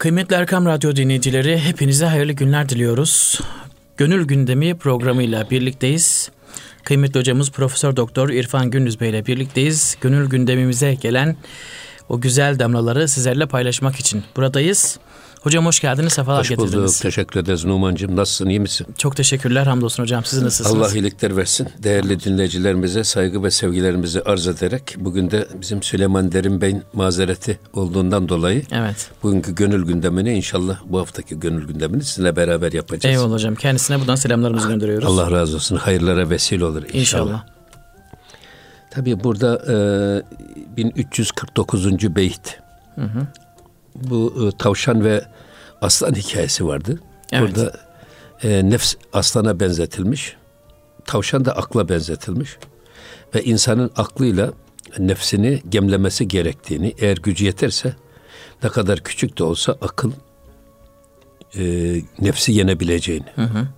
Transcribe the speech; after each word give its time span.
Kıymetli 0.00 0.36
Erkam 0.36 0.66
Radyo 0.66 0.96
dinleyicileri 0.96 1.58
hepinize 1.58 2.06
hayırlı 2.06 2.32
günler 2.32 2.68
diliyoruz. 2.68 3.40
Gönül 3.96 4.26
Gündemi 4.26 4.78
programıyla 4.78 5.50
birlikteyiz. 5.50 6.30
Kıymetli 6.84 7.20
hocamız 7.20 7.50
Profesör 7.50 7.96
Doktor 7.96 8.28
İrfan 8.28 8.70
Gündüz 8.70 9.00
Bey 9.00 9.10
ile 9.10 9.26
birlikteyiz. 9.26 9.96
Gönül 10.00 10.28
gündemimize 10.28 10.94
gelen 10.94 11.36
o 12.10 12.20
güzel 12.20 12.58
damlaları 12.58 13.08
sizlerle 13.08 13.46
paylaşmak 13.46 13.96
için 13.96 14.22
buradayız. 14.36 14.98
Hocam 15.40 15.66
hoş 15.66 15.80
geldiniz, 15.80 16.12
sefalar 16.12 16.40
hoş 16.40 16.48
getirdiniz. 16.48 16.74
Hoş 16.74 16.80
bulduk, 16.82 17.02
teşekkür 17.02 17.40
ederiz 17.40 17.64
Numan'cığım. 17.64 18.16
Nasılsın, 18.16 18.48
iyi 18.48 18.60
misin? 18.60 18.86
Çok 18.98 19.16
teşekkürler, 19.16 19.66
hamdolsun 19.66 20.02
hocam. 20.02 20.24
Siz 20.24 20.42
nasılsınız? 20.42 20.78
Allah 20.78 20.94
iyilikler 20.94 21.36
versin. 21.36 21.68
Değerli 21.82 22.24
dinleyicilerimize 22.24 23.04
saygı 23.04 23.42
ve 23.42 23.50
sevgilerimizi 23.50 24.22
arz 24.22 24.46
ederek 24.46 24.94
bugün 24.98 25.30
de 25.30 25.48
bizim 25.60 25.82
Süleyman 25.82 26.32
Derin 26.32 26.60
Bey'in 26.60 26.82
mazereti 26.92 27.58
olduğundan 27.72 28.28
dolayı 28.28 28.62
evet. 28.72 29.10
bugünkü 29.22 29.54
gönül 29.54 29.86
gündemini 29.86 30.32
inşallah 30.32 30.80
bu 30.84 30.98
haftaki 30.98 31.40
gönül 31.40 31.66
gündemini 31.66 32.04
sizinle 32.04 32.36
beraber 32.36 32.72
yapacağız. 32.72 33.16
Eyvallah 33.16 33.34
hocam. 33.34 33.54
Kendisine 33.54 34.00
buradan 34.00 34.14
selamlarımızı 34.14 34.68
gönderiyoruz. 34.68 35.08
Allah 35.08 35.30
razı 35.30 35.56
olsun. 35.56 35.76
Hayırlara 35.76 36.30
vesile 36.30 36.64
olur 36.64 36.82
inşallah. 36.82 37.00
İnşallah. 37.00 37.59
Tabii 38.90 39.24
burada 39.24 39.62
e, 39.68 40.76
1349. 40.76 42.16
beyt. 42.16 42.58
Hı 42.94 43.00
hı. 43.00 43.26
Bu 43.94 44.48
e, 44.48 44.56
tavşan 44.56 45.04
ve 45.04 45.24
aslan 45.80 46.14
hikayesi 46.14 46.66
vardı. 46.66 47.00
Evet. 47.32 47.48
Burada 47.48 47.72
e, 48.42 48.70
nefs 48.70 48.94
aslana 49.12 49.60
benzetilmiş. 49.60 50.36
Tavşan 51.04 51.44
da 51.44 51.56
akla 51.56 51.88
benzetilmiş. 51.88 52.58
Ve 53.34 53.44
insanın 53.44 53.90
aklıyla 53.96 54.52
nefsini 54.98 55.62
gemlemesi 55.68 56.28
gerektiğini, 56.28 56.94
eğer 56.98 57.16
gücü 57.16 57.44
yeterse 57.44 57.94
ne 58.62 58.68
kadar 58.68 59.00
küçük 59.00 59.38
de 59.38 59.44
olsa 59.44 59.76
akıl 59.80 60.12
e, 61.58 61.62
nefsi 62.20 62.52
yenebileceğini. 62.52 63.30
Hı 63.34 63.42
hı. 63.42 63.68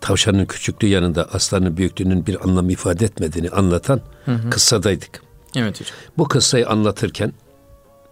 Tavşanın 0.00 0.46
küçüklüğü 0.46 0.88
yanında 0.88 1.28
aslanın 1.32 1.76
büyüklüğünün 1.76 2.26
bir 2.26 2.44
anlam 2.44 2.70
ifade 2.70 3.04
etmediğini 3.04 3.50
anlatan 3.50 4.00
hı 4.24 4.32
hı. 4.32 4.50
kıssadaydık. 4.50 5.22
Evet 5.56 5.80
hocam. 5.80 5.96
Bu 6.18 6.28
kıssayı 6.28 6.68
anlatırken 6.68 7.32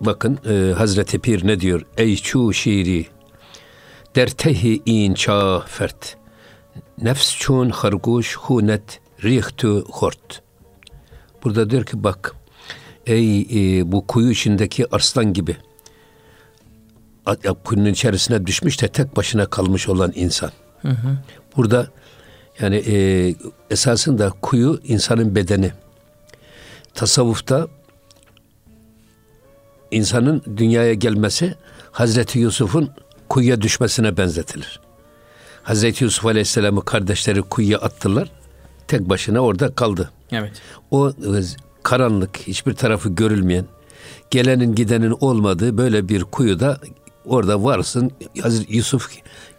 bakın 0.01 0.39
e, 0.49 0.73
Hazreti 0.73 1.19
Pir 1.19 1.47
ne 1.47 1.61
diyor? 1.61 1.87
Ey 1.97 2.17
çu 2.17 2.53
şiiri 2.53 3.07
dertehi 4.15 4.83
in 4.87 5.15
ça 5.15 5.61
fert. 5.67 6.17
Nefs 7.03 7.37
çun 7.37 7.71
harguş 7.71 8.37
hunet 8.37 9.01
rihtu 9.25 9.85
hort. 9.91 10.43
Burada 11.45 11.71
diyor 11.71 11.85
ki 11.85 12.05
bak 12.05 12.35
ey 13.07 13.41
e, 13.41 13.93
bu 13.93 14.07
kuyu 14.07 14.31
içindeki 14.31 14.95
arslan 14.95 15.33
gibi 15.33 15.57
kuyunun 17.65 17.89
içerisine 17.89 18.47
düşmüş 18.47 18.83
de 18.83 18.89
tek 18.89 19.17
başına 19.17 19.47
kalmış 19.47 19.89
olan 19.89 20.13
insan. 20.15 20.51
Hı 20.85 20.91
hı. 20.91 21.19
Burada 21.57 21.87
yani 22.61 22.77
e, 22.77 22.97
esasında 23.71 24.33
kuyu 24.43 24.81
insanın 24.85 25.35
bedeni. 25.35 25.73
Tasavvufta 26.95 27.69
insanın 29.91 30.43
dünyaya 30.57 30.95
gelmesi 30.95 31.55
Hazreti 31.93 32.39
Yusuf'un 32.39 32.91
kuyuya 33.29 33.63
düşmesine 33.63 34.17
benzetilir. 34.17 34.81
Hazreti 35.63 36.05
Yusuf 36.05 36.27
Aleyhisselam'ı 36.27 36.85
kardeşleri 36.85 37.43
kuyuya 37.43 37.79
attılar. 37.79 38.31
Tek 38.89 39.09
başına 39.09 39.41
orada 39.41 39.75
kaldı. 39.75 40.11
Evet. 40.33 40.53
O 40.91 41.11
e, 41.11 41.41
karanlık, 41.83 42.37
hiçbir 42.39 42.75
tarafı 42.75 43.09
görülmeyen, 43.09 43.65
gelenin 44.31 44.75
gidenin 44.75 45.17
olmadığı 45.21 45.79
böyle 45.79 46.09
bir 46.09 46.25
kuyuda 46.25 46.81
orada 47.25 47.65
varsın. 47.65 48.11
Hazreti 48.43 48.77
Yusuf 48.77 49.11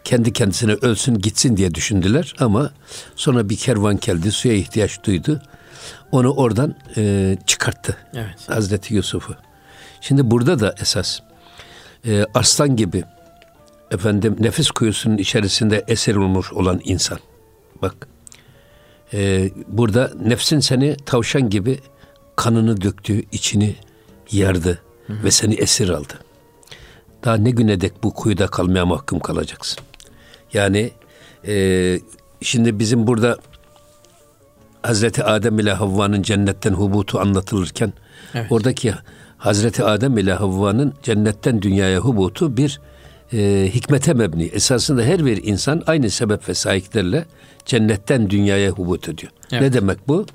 kendi 0.06 0.32
kendisine 0.32 0.72
ölsün 0.72 1.18
gitsin 1.18 1.56
diye 1.56 1.74
düşündüler 1.74 2.34
ama 2.38 2.70
sonra 3.16 3.48
bir 3.48 3.56
kervan 3.56 3.98
geldi 4.00 4.32
suya 4.32 4.54
ihtiyaç 4.54 5.04
duydu. 5.04 5.42
Onu 6.12 6.30
oradan 6.30 6.74
e, 6.96 7.36
çıkarttı. 7.46 7.96
Evet. 8.14 8.48
Hazreti 8.48 8.94
Yusuf'u. 8.94 9.34
Şimdi 10.00 10.30
burada 10.30 10.60
da 10.60 10.74
esas 10.80 11.20
e, 12.06 12.24
arslan 12.34 12.76
gibi 12.76 13.04
efendim 13.90 14.36
nefis 14.40 14.70
kuyusunun 14.70 15.16
içerisinde 15.16 15.84
esir 15.88 16.16
olmuş 16.16 16.52
olan 16.52 16.80
insan. 16.84 17.18
Bak 17.82 18.08
e, 19.12 19.50
burada 19.68 20.12
nefsin 20.22 20.60
seni 20.60 20.96
tavşan 21.06 21.50
gibi 21.50 21.80
kanını 22.36 22.80
döktü, 22.80 23.22
içini 23.32 23.76
yardı 24.32 24.78
hı 25.06 25.12
hı. 25.12 25.24
ve 25.24 25.30
seni 25.30 25.54
esir 25.54 25.88
aldı. 25.88 26.14
Daha 27.24 27.36
ne 27.36 27.50
güne 27.50 27.80
dek 27.80 28.02
bu 28.02 28.14
kuyuda 28.14 28.46
kalmaya 28.46 28.86
mahkum 28.86 29.20
kalacaksın. 29.20 29.86
Yani 30.52 30.90
e, 31.46 31.98
şimdi 32.40 32.78
bizim 32.78 33.06
burada 33.06 33.38
Hazreti 34.82 35.24
Adem 35.24 35.58
ile 35.58 35.72
Havva'nın 35.72 36.22
cennetten 36.22 36.72
hubutu 36.72 37.18
anlatılırken 37.18 37.92
evet. 38.34 38.52
oradaki 38.52 38.94
Hazreti 39.38 39.84
Adem 39.84 40.18
ile 40.18 40.32
Havva'nın 40.32 40.94
cennetten 41.02 41.62
dünyaya 41.62 41.98
hubutu 41.98 42.56
bir 42.56 42.80
e, 43.32 43.70
hikmete 43.74 44.14
mebni. 44.14 44.44
Esasında 44.44 45.02
her 45.02 45.26
bir 45.26 45.44
insan 45.44 45.82
aynı 45.86 46.10
sebep 46.10 46.48
ve 46.48 46.54
sahiplerle 46.54 47.24
cennetten 47.64 48.30
dünyaya 48.30 48.70
hubut 48.70 49.08
ediyor. 49.08 49.32
Evet. 49.52 49.62
Ne 49.62 49.72
demek 49.72 50.08
bu? 50.08 50.26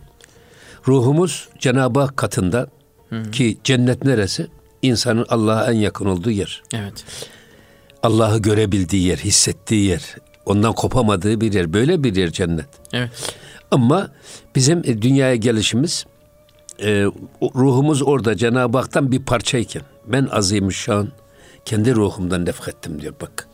Ruhumuz 0.87 1.49
Cenab-ı 1.59 1.99
Hak 1.99 2.17
katında 2.17 2.67
Hı. 3.09 3.31
ki 3.31 3.57
cennet 3.63 4.05
neresi? 4.05 4.47
İnsanın 4.81 5.25
Allah'a 5.29 5.71
en 5.71 5.77
yakın 5.77 6.05
olduğu 6.05 6.31
yer. 6.31 6.63
Evet. 6.73 7.05
Allah'ı 8.03 8.37
görebildiği 8.37 9.07
yer, 9.07 9.17
hissettiği 9.17 9.85
yer, 9.85 10.15
ondan 10.45 10.73
kopamadığı 10.73 11.41
bir 11.41 11.53
yer. 11.53 11.73
Böyle 11.73 12.03
bir 12.03 12.15
yer 12.15 12.31
cennet. 12.31 12.69
Evet. 12.93 13.09
Ama 13.71 14.11
bizim 14.55 14.79
e, 14.79 15.01
dünyaya 15.01 15.35
gelişimiz 15.35 16.05
e, 16.79 17.05
ruhumuz 17.41 18.01
orada 18.01 18.37
Cenab-ı 18.37 18.77
Hak'tan 18.77 19.11
bir 19.11 19.25
parçayken 19.25 19.83
ben 20.07 20.27
azimüşşan 20.31 21.11
kendi 21.65 21.95
ruhumdan 21.95 22.45
nefrettim 22.45 23.01
diyor 23.01 23.13
bak. 23.21 23.47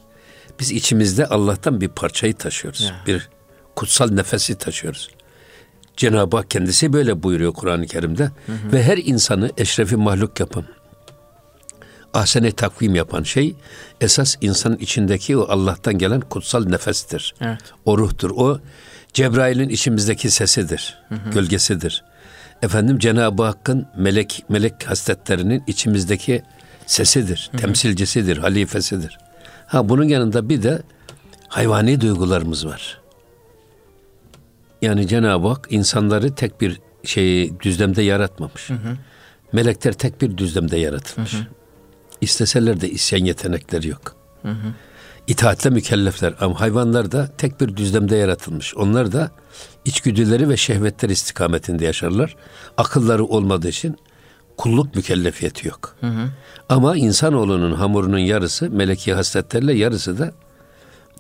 Biz 0.60 0.72
içimizde 0.72 1.26
Allah'tan 1.26 1.82
bir 1.82 1.88
parçayı 1.88 2.34
taşıyoruz. 2.34 2.82
Ya. 2.82 3.04
Bir 3.08 3.30
kutsal 3.76 4.12
nefesi 4.12 4.56
taşıyoruz. 4.56 5.10
Cenab-ı 5.98 6.38
Hak 6.38 6.52
kendisi 6.52 6.94
böyle 6.94 7.24
buyuruyor 7.24 7.54
Kur'an-ı 7.54 7.88
Kerim'de. 7.88 8.24
Hı 8.24 8.52
hı. 8.52 8.72
Ve 8.74 8.84
her 8.84 8.98
insanı 8.98 9.52
eşrefi 9.58 9.96
mahluk 9.96 10.40
yapan, 10.40 10.66
ahsene 12.18 12.52
takvim 12.52 12.96
yapan 12.96 13.24
şey 13.24 13.56
esas 14.02 14.36
insanın 14.42 14.78
içindeki 14.78 15.38
o 15.38 15.46
Allah'tan 15.50 15.98
gelen 15.98 16.22
kutsal 16.22 16.66
nefestir. 16.66 17.36
Evet. 17.42 17.60
O 17.86 17.98
ruhtur. 17.98 18.32
O 18.36 18.60
Cebrail'in 19.14 19.70
içimizdeki 19.70 20.32
sesidir, 20.32 20.98
hı 21.10 21.16
hı. 21.16 21.30
gölgesidir. 21.32 22.04
Efendim 22.62 23.00
Cenab-ı 23.00 23.44
Hakk'ın 23.44 23.88
melek 23.98 24.44
melek 24.50 24.90
hasletlerinin 24.90 25.64
içimizdeki 25.68 26.44
sesidir, 26.86 27.50
hı 27.52 27.58
hı. 27.58 27.62
temsilcisidir, 27.62 28.38
halifesidir. 28.38 29.18
Ha 29.68 29.90
bunun 29.90 30.04
yanında 30.04 30.50
bir 30.50 30.64
de 30.64 30.82
hayvani 31.48 32.02
duygularımız 32.02 32.66
var. 32.66 33.02
Yani 34.82 35.08
Cenab-ı 35.08 35.48
Hak 35.48 35.68
insanları 35.70 36.36
tek 36.36 36.62
bir 36.62 36.80
şeyi 37.04 37.60
düzlemde 37.60 38.02
yaratmamış. 38.02 38.70
Hı 38.70 38.74
hı. 38.74 38.98
Melekler 39.54 39.94
tek 39.94 40.22
bir 40.22 40.38
düzlemde 40.38 40.78
yaratılmış. 40.78 41.34
Hı 41.34 41.38
hı. 41.38 41.48
İsteseler 42.22 42.82
de 42.82 42.90
isyan 42.90 43.26
yetenekleri 43.26 43.88
yok. 43.88 44.16
Hı 44.42 44.52
hı. 44.52 44.74
İtaatle 45.28 45.70
mükellefler 45.70 46.34
ama 46.40 46.60
hayvanlar 46.60 47.12
da 47.12 47.28
tek 47.38 47.62
bir 47.62 47.78
düzlemde 47.78 48.16
yaratılmış. 48.16 48.76
Onlar 48.76 49.12
da 49.12 49.32
içgüdüleri 49.86 50.50
ve 50.50 50.58
şehvetler 50.58 51.10
istikametinde 51.10 51.86
yaşarlar. 51.86 52.36
Akılları 52.78 53.26
olmadığı 53.26 53.68
için 53.70 53.98
kulluk 54.58 54.96
mükellefiyeti 54.96 55.68
yok. 55.68 55.96
Hı 56.02 56.08
hı. 56.08 56.30
Ama 56.70 56.98
insanoğlunun 56.98 57.74
hamurunun 57.74 58.18
yarısı 58.18 58.70
meleki 58.70 59.14
hasletlerle 59.14 59.74
yarısı 59.74 60.20
da 60.20 60.32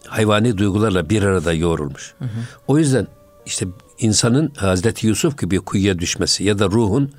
hayvani 0.07 0.57
duygularla 0.57 1.09
bir 1.09 1.23
arada 1.23 1.53
yoğrulmuş. 1.53 2.13
Hı 2.19 2.25
hı. 2.25 2.39
O 2.67 2.77
yüzden 2.77 3.07
işte 3.45 3.67
insanın 3.99 4.51
Hazreti 4.57 5.07
Yusuf 5.07 5.37
gibi 5.37 5.59
kuyuya 5.59 5.99
düşmesi 5.99 6.43
ya 6.43 6.59
da 6.59 6.65
ruhun 6.65 7.11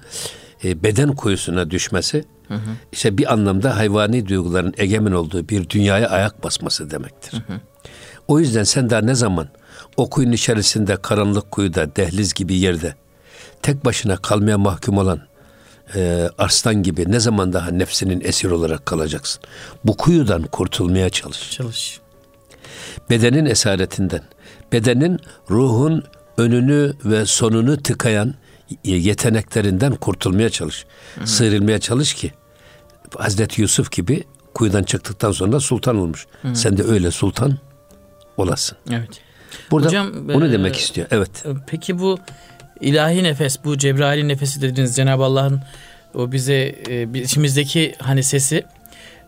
e, 0.64 0.82
beden 0.82 1.14
kuyusuna 1.14 1.70
düşmesi 1.70 2.25
hı 2.49 2.55
hı. 2.55 2.70
işte 2.93 3.19
bir 3.19 3.32
anlamda 3.32 3.76
hayvani 3.76 4.28
duyguların 4.28 4.75
egemen 4.78 5.12
olduğu 5.12 5.49
bir 5.49 5.70
dünyaya 5.70 6.08
ayak 6.08 6.44
basması 6.44 6.90
demektir. 6.90 7.32
Hı 7.32 7.52
hı. 7.52 7.60
O 8.28 8.40
yüzden 8.40 8.62
sen 8.62 8.90
daha 8.90 9.00
ne 9.00 9.14
zaman 9.14 9.49
o 9.96 10.10
kuyunun 10.10 10.32
içerisinde 10.32 10.96
karanlık 10.96 11.50
kuyuda 11.50 11.96
dehliz 11.96 12.34
gibi 12.34 12.55
yerde 12.55 12.94
tek 13.62 13.84
başına 13.84 14.16
kalmaya 14.16 14.58
mahkum 14.58 14.99
olan 14.99 15.20
e, 15.94 16.28
arslan 16.38 16.82
gibi 16.82 17.12
ne 17.12 17.20
zaman 17.20 17.52
daha 17.52 17.70
nefsinin 17.70 18.20
esir 18.20 18.50
olarak 18.50 18.87
kalacaksın? 18.87 19.43
Bu 19.84 19.96
kuyudan 19.96 20.43
kurtulmaya 20.43 21.10
çalış. 21.10 21.50
Çalış. 21.50 22.00
Bedenin 23.10 23.46
esaretinden, 23.46 24.22
bedenin 24.72 25.20
ruhun 25.50 26.05
önünü 26.38 26.93
ve 27.05 27.26
sonunu 27.26 27.82
tıkayan 27.82 28.34
yeteneklerinden 28.85 29.94
kurtulmaya 29.94 30.50
çalış. 30.50 30.87
Hı 31.15 31.20
hı. 31.20 31.26
Sıyrılmaya 31.26 31.79
çalış 31.79 32.15
ki 32.15 32.32
Hazreti 33.17 33.62
Yusuf 33.62 33.93
gibi 33.93 34.25
kuyudan 34.55 34.82
çıktıktan 34.82 35.32
sonra 35.32 35.61
sultan 35.61 35.97
olmuş. 35.97 36.26
Hı. 36.43 36.56
Sen 36.56 36.76
de 36.76 36.82
öyle 36.82 37.11
sultan 37.11 37.59
olasın. 38.37 38.79
Evet. 38.91 39.20
Burada 39.70 39.87
Hocam, 39.87 40.12
onu 40.35 40.47
e, 40.47 40.53
demek 40.53 40.76
istiyor. 40.76 41.06
Evet. 41.11 41.47
E, 41.47 41.49
peki 41.67 41.99
bu 41.99 42.19
ilahi 42.81 43.25
nefes, 43.25 43.65
bu 43.65 43.79
Cebrail'in 43.79 44.29
nefesi 44.29 44.62
dediğiniz 44.62 44.97
Cenab-ı 44.97 45.25
Allah'ın 45.25 45.61
o 46.15 46.32
bize 46.32 46.75
e, 46.88 47.09
içimizdeki 47.15 47.94
hani 47.99 48.23
sesi 48.23 48.65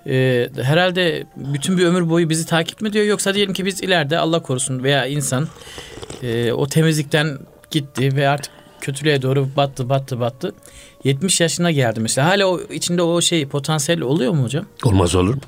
e, 0.07 0.49
herhalde 0.63 1.27
bütün 1.37 1.79
bir 1.79 1.85
ömür 1.85 2.11
boyu 2.11 2.31
bizi 2.31 2.47
takip 2.47 2.81
mi 2.81 2.89
ediyor 2.89 3.05
yoksa 3.05 3.35
diyelim 3.35 3.55
ki 3.55 3.65
biz 3.67 3.83
ileride 3.83 4.19
Allah 4.19 4.43
korusun 4.43 4.83
veya 4.83 5.07
insan 5.07 5.49
e, 6.23 6.53
o 6.53 6.67
temizlikten 6.67 7.39
gitti 7.71 8.17
ve 8.17 8.29
artık 8.29 8.53
kötülüğe 8.81 9.23
doğru 9.23 9.49
battı 9.57 9.89
battı 9.89 10.21
battı. 10.21 10.55
70 11.05 11.41
yaşına 11.41 11.71
geldi 11.71 12.01
mesela. 12.01 12.29
Hala 12.29 12.47
o 12.47 12.61
içinde 12.61 13.03
o 13.03 13.21
şey 13.21 13.49
potansiyel 13.49 14.01
oluyor 14.01 14.33
mu 14.33 14.45
hocam? 14.45 14.67
Olmaz 14.85 15.15
olur 15.15 15.35
mu? 15.35 15.41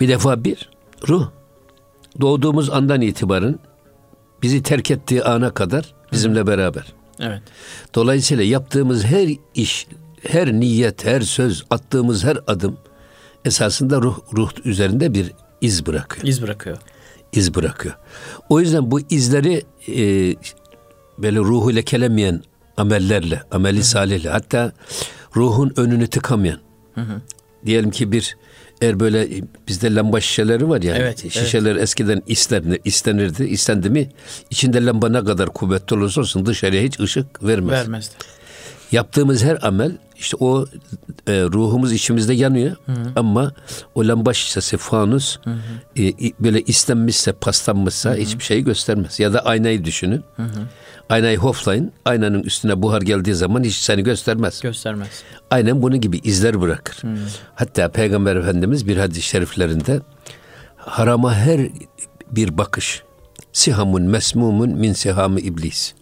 Bir 0.00 0.08
defa 0.08 0.44
bir 0.44 0.70
ruh 1.08 1.28
doğduğumuz 2.20 2.70
andan 2.70 3.00
itibaren 3.00 3.58
bizi 4.42 4.62
terk 4.62 4.90
ettiği 4.90 5.24
ana 5.24 5.50
kadar 5.50 5.94
bizimle 6.12 6.46
beraber. 6.46 6.92
Evet. 7.20 7.42
Dolayısıyla 7.94 8.44
yaptığımız 8.44 9.04
her 9.04 9.28
iş, 9.54 9.86
her 10.28 10.52
niyet, 10.52 11.04
her 11.04 11.20
söz, 11.20 11.64
attığımız 11.70 12.24
her 12.24 12.38
adım 12.46 12.76
esasında 13.44 14.02
ruh 14.02 14.18
ruh 14.32 14.50
üzerinde 14.64 15.14
bir 15.14 15.32
iz 15.60 15.86
bırakıyor. 15.86 16.26
İz 16.26 16.42
bırakıyor. 16.42 16.78
İz 17.32 17.54
bırakıyor. 17.54 17.94
O 18.48 18.60
yüzden 18.60 18.90
bu 18.90 19.00
izleri 19.00 19.62
e, 19.88 20.34
böyle 21.18 21.38
ruhu 21.38 21.74
lekelemeyen 21.74 22.42
amellerle, 22.76 23.42
ameli 23.50 23.76
Hı-hı. 23.76 23.84
salihle 23.84 24.28
hatta 24.30 24.72
ruhun 25.36 25.72
önünü 25.76 26.06
tıkamayan. 26.06 26.58
Hı-hı. 26.94 27.20
Diyelim 27.66 27.90
ki 27.90 28.12
bir 28.12 28.36
eğer 28.80 29.00
böyle 29.00 29.28
bizde 29.68 29.94
lamba 29.94 30.20
şişeleri 30.20 30.68
var 30.68 30.82
ya. 30.82 30.96
Evet, 30.96 31.32
şişeler 31.32 31.72
evet. 31.72 31.82
eskiden 31.82 32.22
istenir, 32.26 32.80
istenirdi. 32.84 33.44
İstendi 33.44 33.90
mi 33.90 34.10
içinde 34.50 34.84
lamba 34.84 35.08
ne 35.08 35.24
kadar 35.24 35.48
kuvvetli 35.48 35.96
olursa 35.96 36.20
olsun 36.20 36.46
dışarıya 36.46 36.82
hiç 36.82 37.00
ışık 37.00 37.42
vermez. 37.42 37.72
Vermezdi. 37.72 38.14
Yaptığımız 38.92 39.44
her 39.44 39.66
amel 39.66 39.92
işte 40.16 40.36
o 40.40 40.66
e, 41.26 41.42
ruhumuz 41.42 41.92
içimizde 41.92 42.34
yanıyor 42.34 42.76
hı 42.86 42.92
hı. 42.92 43.12
ama 43.16 43.52
o 43.94 44.08
lamba 44.08 44.34
şişesi 44.34 44.76
fanus 44.76 45.38
hı 45.44 45.50
hı. 45.50 46.02
E, 46.02 46.12
böyle 46.40 46.62
istenmişse 46.62 47.32
paslanmışsa 47.32 48.10
hı 48.10 48.14
hı. 48.14 48.18
hiçbir 48.18 48.44
şeyi 48.44 48.64
göstermez. 48.64 49.20
Ya 49.20 49.32
da 49.32 49.40
aynayı 49.40 49.84
düşünün. 49.84 50.24
Hı 50.36 50.42
hı. 50.42 50.68
Aynayı 51.08 51.38
hoflayın. 51.38 51.92
Aynanın 52.04 52.42
üstüne 52.42 52.82
buhar 52.82 53.02
geldiği 53.02 53.34
zaman 53.34 53.64
hiç 53.64 53.76
seni 53.76 54.02
göstermez. 54.02 54.60
Göstermez. 54.60 55.22
Aynen 55.50 55.82
bunun 55.82 56.00
gibi 56.00 56.18
izler 56.18 56.60
bırakır. 56.60 56.96
Hmm. 57.02 57.16
Hatta 57.54 57.88
Peygamber 57.88 58.36
Efendimiz 58.36 58.88
bir 58.88 58.96
hadis-i 58.96 59.22
şeriflerinde 59.22 60.00
harama 60.76 61.34
her 61.34 61.60
bir 62.30 62.58
bakış 62.58 63.02
sihamun 63.52 64.02
mesmumun 64.02 64.70
min 64.70 64.92
sihamı 64.92 65.40
iblis. 65.40 65.94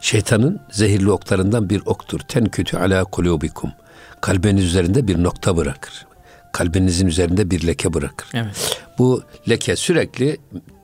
Şeytanın 0.00 0.60
zehirli 0.70 1.10
oklarından 1.10 1.70
bir 1.70 1.82
oktur. 1.86 2.20
Ten 2.28 2.44
kötü 2.44 2.76
ala 2.76 3.04
kulubikum. 3.04 3.72
Kalbiniz 4.20 4.64
üzerinde 4.64 5.08
bir 5.08 5.22
nokta 5.22 5.56
bırakır. 5.56 6.06
Kalbinizin 6.52 7.06
üzerinde 7.06 7.50
bir 7.50 7.66
leke 7.66 7.94
bırakır. 7.94 8.28
Evet. 8.34 8.80
Bu 8.98 9.22
leke 9.48 9.76
sürekli 9.76 10.38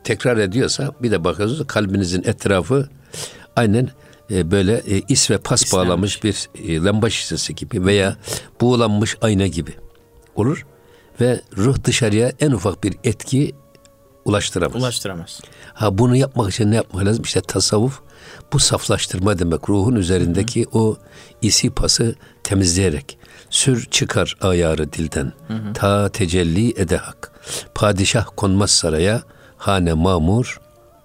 tekrar 0.04 0.36
ediyorsa 0.36 0.92
bir 1.02 1.10
de 1.10 1.24
bakıyorsunuz 1.24 1.66
kalbinizin 1.66 2.22
etrafı 2.24 2.88
aynen 3.58 3.88
e, 4.30 4.50
böyle 4.50 4.76
e, 4.76 5.02
is 5.08 5.30
ve 5.30 5.38
pas 5.38 5.62
İslenmiş. 5.62 5.88
bağlamış 5.88 6.24
bir 6.24 6.48
e, 6.68 6.84
lamba 6.84 7.10
şişesi 7.10 7.54
gibi 7.54 7.84
veya 7.86 8.16
buğulanmış 8.60 9.16
ayna 9.20 9.46
gibi 9.46 9.74
olur 10.36 10.66
ve 11.20 11.40
ruh 11.56 11.76
dışarıya 11.84 12.32
en 12.40 12.50
ufak 12.50 12.84
bir 12.84 12.96
etki 13.04 13.54
ulaştıramaz. 14.24 14.82
Ulaştıramaz. 14.82 15.40
Ha 15.74 15.98
bunu 15.98 16.16
yapmak 16.16 16.52
için 16.52 16.70
ne 16.70 16.76
yapmak 16.76 17.06
lazım? 17.06 17.24
İşte 17.24 17.40
tasavvuf 17.40 18.00
bu 18.52 18.58
saflaştırma 18.58 19.38
demek. 19.38 19.68
Ruhun 19.68 19.96
üzerindeki 19.96 20.64
hı 20.64 20.70
hı. 20.70 20.78
o 20.78 20.96
isi 21.42 21.70
pası 21.70 22.14
temizleyerek 22.44 23.18
sür 23.50 23.86
çıkar 23.90 24.36
ayarı 24.40 24.92
dilden. 24.92 25.32
Hı 25.48 25.54
hı. 25.54 25.72
Ta 25.72 26.08
tecelli 26.08 26.80
ede 26.80 26.96
hak. 26.96 27.32
Padişah 27.74 28.26
konmaz 28.36 28.70
saraya 28.70 29.22
hane 29.56 29.92
mamur 29.92 30.60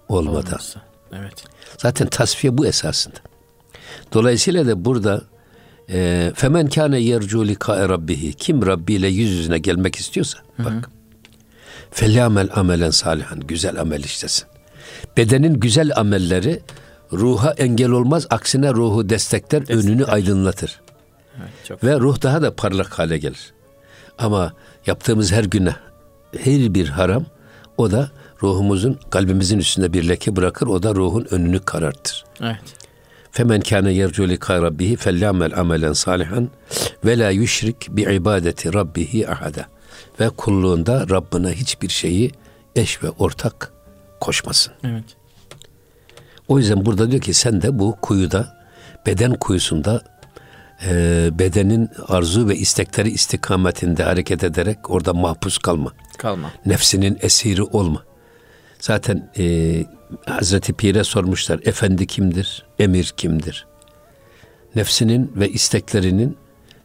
olmadan. 0.08 0.46
Olmazsa. 0.46 0.82
Evet. 1.12 1.53
Zaten 1.78 2.06
tasfiye 2.06 2.58
bu 2.58 2.66
esasında. 2.66 3.16
Dolayısıyla 4.12 4.66
da 4.66 4.84
burada 4.84 5.22
e, 5.90 6.32
femen 6.34 6.66
kâne 6.68 7.00
yercu 7.00 7.48
lika 7.48 7.88
rabbihi 7.88 8.32
kim 8.32 8.66
Rabbi 8.66 8.94
ile 8.94 9.08
yüz 9.08 9.30
yüzüne 9.30 9.58
gelmek 9.58 9.96
istiyorsa 9.96 10.38
bak 10.58 10.90
felyamel 11.90 12.48
amelen 12.54 12.90
salihan 12.90 13.40
güzel 13.40 13.80
amel 13.80 14.04
işlesin. 14.04 14.46
Bedenin 15.16 15.60
güzel 15.60 15.90
amelleri 15.96 16.60
ruha 17.12 17.52
engel 17.52 17.90
olmaz 17.90 18.26
aksine 18.30 18.72
ruhu 18.72 19.08
destekler, 19.08 19.60
destekler. 19.60 19.84
önünü 19.84 20.04
aydınlatır. 20.04 20.80
Evet, 21.38 21.84
Ve 21.84 22.00
ruh 22.00 22.22
daha 22.22 22.42
da 22.42 22.54
parlak 22.54 22.98
hale 22.98 23.18
gelir. 23.18 23.52
Ama 24.18 24.52
yaptığımız 24.86 25.32
her 25.32 25.44
günah, 25.44 25.76
her 26.38 26.74
bir 26.74 26.88
haram 26.88 27.24
o 27.76 27.90
da 27.90 28.10
ruhumuzun, 28.42 28.98
kalbimizin 29.10 29.58
üstünde 29.58 29.92
bir 29.92 30.08
leke 30.08 30.36
bırakır. 30.36 30.66
O 30.66 30.82
da 30.82 30.94
ruhun 30.94 31.26
önünü 31.30 31.60
karartır. 31.60 32.24
Evet. 32.40 32.84
Femen 33.30 33.60
kâne 33.60 33.92
yercu 33.92 34.28
lika 34.28 34.62
rabbihi 34.62 34.96
felyamel 34.96 35.60
amelen 35.60 35.92
salihan 35.92 36.48
ve 37.04 37.18
la 37.18 37.30
yüşrik 37.30 37.88
bi 37.90 38.02
ibadeti 38.02 38.74
rabbihi 38.74 39.28
ahada. 39.28 39.66
Ve 40.20 40.28
kulluğunda 40.28 41.06
Rabbine 41.10 41.52
hiçbir 41.52 41.88
şeyi 41.88 42.30
eş 42.76 43.02
ve 43.02 43.10
ortak 43.10 43.72
koşmasın. 44.20 44.72
Evet. 44.84 45.04
O 46.48 46.58
yüzden 46.58 46.86
burada 46.86 47.10
diyor 47.10 47.22
ki 47.22 47.34
sen 47.34 47.62
de 47.62 47.78
bu 47.78 47.96
kuyuda, 48.02 48.58
beden 49.06 49.34
kuyusunda 49.34 50.02
e, 50.86 51.28
bedenin 51.38 51.90
arzu 52.08 52.48
ve 52.48 52.56
istekleri 52.56 53.10
istikametinde 53.10 54.02
hareket 54.02 54.44
ederek 54.44 54.90
orada 54.90 55.12
mahpus 55.12 55.58
kalma. 55.58 55.92
Kalma. 56.18 56.50
Nefsinin 56.66 57.18
esiri 57.22 57.62
olma. 57.62 58.02
Zaten 58.84 59.30
e, 59.38 59.84
Hazreti 60.26 60.72
Pir'e 60.72 61.04
sormuşlar. 61.04 61.60
Efendi 61.64 62.06
kimdir? 62.06 62.66
Emir 62.78 63.04
kimdir? 63.16 63.66
Nefsinin 64.74 65.32
ve 65.36 65.48
isteklerinin 65.48 66.36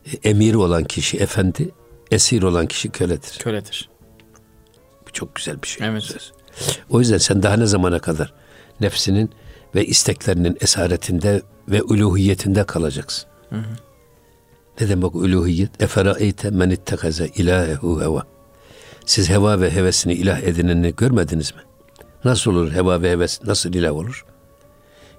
e, 0.06 0.30
emiri 0.30 0.57
olan 0.57 0.84
kişi 0.84 1.18
efendi, 1.18 1.69
esir 2.12 2.44
olan 2.44 2.68
kişi 2.68 2.90
köledir. 2.90 3.38
Köledir. 3.40 3.90
Bu 5.07 5.13
çok 5.13 5.36
güzel 5.36 5.62
bir 5.62 5.68
şey. 5.68 5.88
Evet. 5.88 6.04
Söz. 6.04 6.31
O 6.90 7.00
yüzden 7.00 7.18
sen 7.18 7.44
daha 7.44 7.57
ne 7.57 7.66
zamana 7.66 8.00
kadar 8.00 8.33
nefsinin 8.81 9.31
ve 9.76 9.85
isteklerinin 9.85 10.57
esaretinde 10.62 11.42
ve 11.68 11.83
uluhiyetinde 11.83 12.64
kalacaksın. 12.64 13.30
Hı 13.50 13.56
hı. 13.56 13.76
Ne 14.81 14.90
demek 14.90 15.16
uluhiyet? 15.16 15.81
Eferaeyte 15.81 16.50
men 16.50 16.69
ittekaze 16.69 17.28
ilahehu 17.28 18.02
heva. 18.02 18.23
Siz 19.06 19.30
heva 19.30 19.62
ve 19.62 19.71
hevesini 19.71 20.14
ilah 20.14 20.40
edineni 20.40 20.94
görmediniz 20.95 21.56
mi? 21.56 21.62
Nasıl 22.23 22.52
olur 22.52 22.71
heva 22.71 23.02
ve 23.02 23.11
heves? 23.11 23.44
Nasıl 23.44 23.73
ilah 23.73 23.92
olur? 23.92 24.26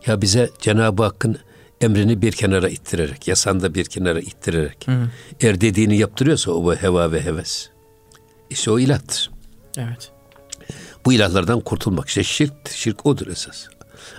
Ya 0.07 0.23
bize 0.23 0.51
Cenab-ı 0.59 1.03
Hakk'ın 1.03 1.39
emrini 1.81 2.23
bir 2.23 2.33
kenara 2.33 2.69
ittirerek, 2.69 3.29
yasanda 3.29 3.75
bir 3.75 3.85
kenara 3.85 4.21
ittirerek, 4.21 4.87
hı. 4.87 5.09
eğer 5.41 5.61
dediğini 5.61 5.97
yaptırıyorsa 5.99 6.53
o 6.53 6.75
heva 6.75 7.13
ve 7.13 7.25
heves. 7.25 7.71
İşte 8.51 8.71
o 8.71 8.79
ilahtır. 8.79 9.31
Evet. 9.79 10.11
Bu 11.05 11.13
ilahlardan 11.13 11.61
kurtulmak. 11.61 12.09
İşte 12.09 12.23
şirk, 12.23 12.53
şirk 12.71 13.07
odur 13.07 13.27
esas. 13.27 13.67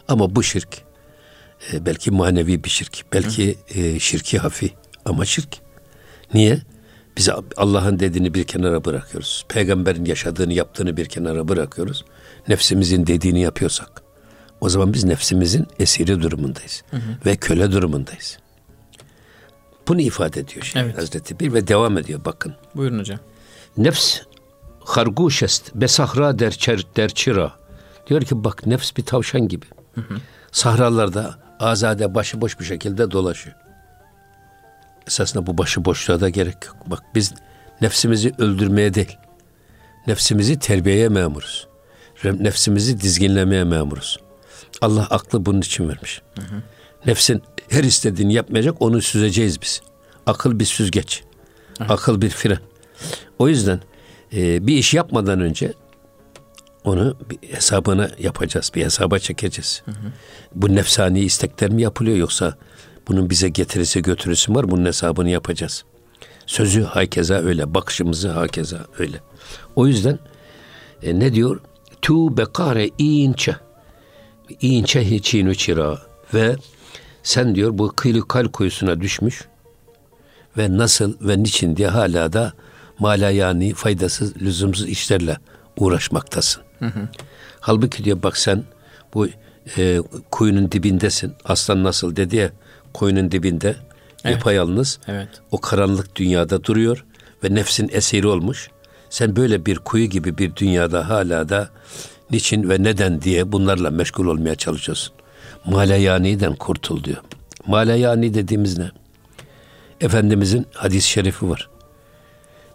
Ama 0.08 0.36
bu 0.36 0.44
şirk 0.44 0.82
e, 1.74 1.86
belki 1.86 2.12
manevi 2.12 2.64
bir 2.64 2.70
şirk, 2.70 3.06
belki 3.14 3.58
e, 3.76 4.00
şirki 4.00 4.40
hafi 4.40 4.74
ama 5.06 5.26
şirk. 5.26 5.58
Niye? 6.34 6.62
Biz 7.18 7.30
Allah'ın 7.58 8.00
dediğini 8.00 8.34
bir 8.34 8.44
kenara 8.44 8.86
bırakıyoruz. 8.86 9.46
Peygamberin 9.50 10.06
yaşadığını, 10.06 10.54
yaptığını 10.54 10.98
bir 10.98 11.06
kenara 11.06 11.48
bırakıyoruz. 11.48 12.06
Nefsimizin 12.48 13.08
dediğini 13.08 13.42
yapıyorsak 13.42 14.02
o 14.62 14.70
zaman 14.70 14.94
biz 14.94 15.04
nefsimizin 15.04 15.68
esiri 15.80 16.22
durumundayız. 16.22 16.84
Hı 16.92 16.98
hı. 16.98 17.02
Ve 17.26 17.36
köle 17.36 17.72
durumundayız. 17.72 18.38
Bunu 19.88 20.02
ifade 20.02 20.40
ediyor 20.40 20.66
şey 20.66 20.82
evet. 20.82 20.98
Hazreti 20.98 21.40
Bir 21.40 21.54
ve 21.54 21.68
devam 21.68 21.98
ediyor 21.98 22.26
bakın. 22.26 22.56
Buyurun 22.76 23.00
hocam. 23.00 23.20
Nefs 23.78 24.20
harguşest 24.80 25.76
besahra 25.76 26.40
derçer 26.40 26.86
derçira. 26.96 27.54
Diyor 28.08 28.22
ki 28.22 28.44
bak 28.44 28.66
nefs 28.66 28.98
bir 28.98 29.04
tavşan 29.04 29.48
gibi. 29.48 29.66
Hı 29.96 30.02
hı. 30.02 30.16
Sahralarda 30.52 31.36
azade 31.60 32.16
başıboş 32.16 32.60
bir 32.60 32.66
şekilde 32.66 33.12
dolaşıyor. 33.12 33.56
Esasında 35.08 35.48
bu 35.48 35.58
başıboşluğa 35.58 36.20
da 36.20 36.30
gerek 36.30 36.56
yok. 36.68 36.76
Bak 36.86 37.04
biz 37.16 37.34
nefsimizi 37.82 38.34
öldürmeye 38.38 38.94
değil, 38.94 39.18
nefsimizi 40.08 40.60
terbiyeye 40.60 41.10
memuruz. 41.10 41.68
Nefsimizi 42.24 43.02
dizginlemeye 43.02 43.64
memuruz. 43.64 44.20
Allah 44.82 45.08
aklı 45.10 45.46
bunun 45.46 45.62
için 45.62 45.90
vermiş. 45.90 46.22
Hı 46.36 46.42
hı. 46.42 46.62
Nefsin 47.06 47.42
her 47.70 47.84
istediğini 47.84 48.34
yapmayacak, 48.34 48.82
onu 48.82 49.02
süzeceğiz 49.02 49.62
biz. 49.62 49.82
Akıl 50.26 50.60
bir 50.60 50.66
süzgeç. 50.66 51.24
Hı. 51.78 51.84
Akıl 51.84 52.22
bir 52.22 52.30
fren. 52.30 52.60
O 53.40 53.48
yüzden 53.50 53.80
e, 54.34 54.68
bir 54.68 54.78
iş 54.78 54.94
yapmadan 54.94 55.42
önce 55.42 55.74
onu 56.84 57.18
bir 57.30 57.54
hesabına 57.54 58.10
yapacağız, 58.20 58.72
bir 58.76 58.86
hesaba 58.86 59.20
çekeceğiz. 59.20 59.82
Hı 59.86 59.92
hı. 59.92 60.12
Bu 60.56 60.76
nefsani 60.76 61.20
istekler 61.20 61.70
mi 61.70 61.82
yapılıyor 61.82 62.18
yoksa 62.18 62.56
bunun 63.08 63.30
bize 63.30 63.50
getirisi 63.50 64.02
götürüsü 64.02 64.56
var, 64.56 64.72
bunun 64.72 64.86
hesabını 64.86 65.30
yapacağız. 65.30 65.84
Sözü 66.46 66.84
hakeza 66.84 67.36
öyle, 67.36 67.74
bakışımızı 67.74 68.30
hakeza 68.30 68.86
öyle. 69.00 69.18
O 69.76 69.88
yüzden 69.88 70.20
e, 71.04 71.20
ne 71.20 71.34
diyor? 71.34 71.60
Tu 72.02 72.38
bekare 72.38 72.90
inçe. 72.98 73.56
İnçe 74.62 75.10
hiçinu 75.12 75.56
çira. 75.56 76.02
Ve 76.34 76.56
sen 77.24 77.56
diyor 77.56 77.78
bu 77.78 77.88
kıylı 77.96 78.28
kal 78.28 78.48
kuyusuna 78.48 79.02
düşmüş 79.02 79.48
ve 80.58 80.78
nasıl 80.78 81.14
ve 81.22 81.44
niçin 81.44 81.76
diye 81.76 81.88
hala 81.88 82.34
da 82.34 82.54
malayani 83.00 83.74
faydasız 83.74 84.42
lüzumsuz 84.42 84.90
işlerle 84.90 85.38
uğraşmaktasın. 85.78 86.64
Hı 86.80 86.86
hı. 86.86 87.08
Halbuki 87.60 88.04
diyor 88.04 88.24
bak 88.24 88.38
sen 88.38 88.64
bu 89.14 89.28
e, 89.78 90.00
kuyunun 90.32 90.72
dibindesin. 90.72 91.34
Aslan 91.46 91.84
nasıl 91.84 92.16
dedi 92.16 92.36
ya 92.36 92.52
kuyunun 92.94 93.32
dibinde 93.32 93.76
evet. 94.24 94.36
yapayalnız. 94.36 95.00
Evet. 95.08 95.30
O 95.52 95.58
karanlık 95.62 96.16
dünyada 96.16 96.64
duruyor 96.64 97.06
ve 97.44 97.56
nefsin 97.56 97.90
esiri 97.92 98.28
olmuş. 98.28 98.70
Sen 99.12 99.36
böyle 99.36 99.66
bir 99.66 99.80
kuyu 99.80 100.06
gibi 100.06 100.38
bir 100.38 100.56
dünyada 100.56 101.10
hala 101.10 101.50
da 101.50 101.70
niçin 102.32 102.70
ve 102.70 102.84
neden 102.84 103.22
diye 103.22 103.52
bunlarla 103.52 103.92
meşgul 103.92 104.26
olmaya 104.26 104.56
çalışıyorsun. 104.56 105.14
Malayani'den 105.66 106.56
kurtul 106.56 107.04
diyor. 107.04 107.18
Malayani 107.68 108.34
dediğimiz 108.34 108.78
ne? 108.78 108.92
Efendimizin 110.02 110.68
hadis-i 110.74 111.10
şerifi 111.10 111.50
var. 111.50 111.70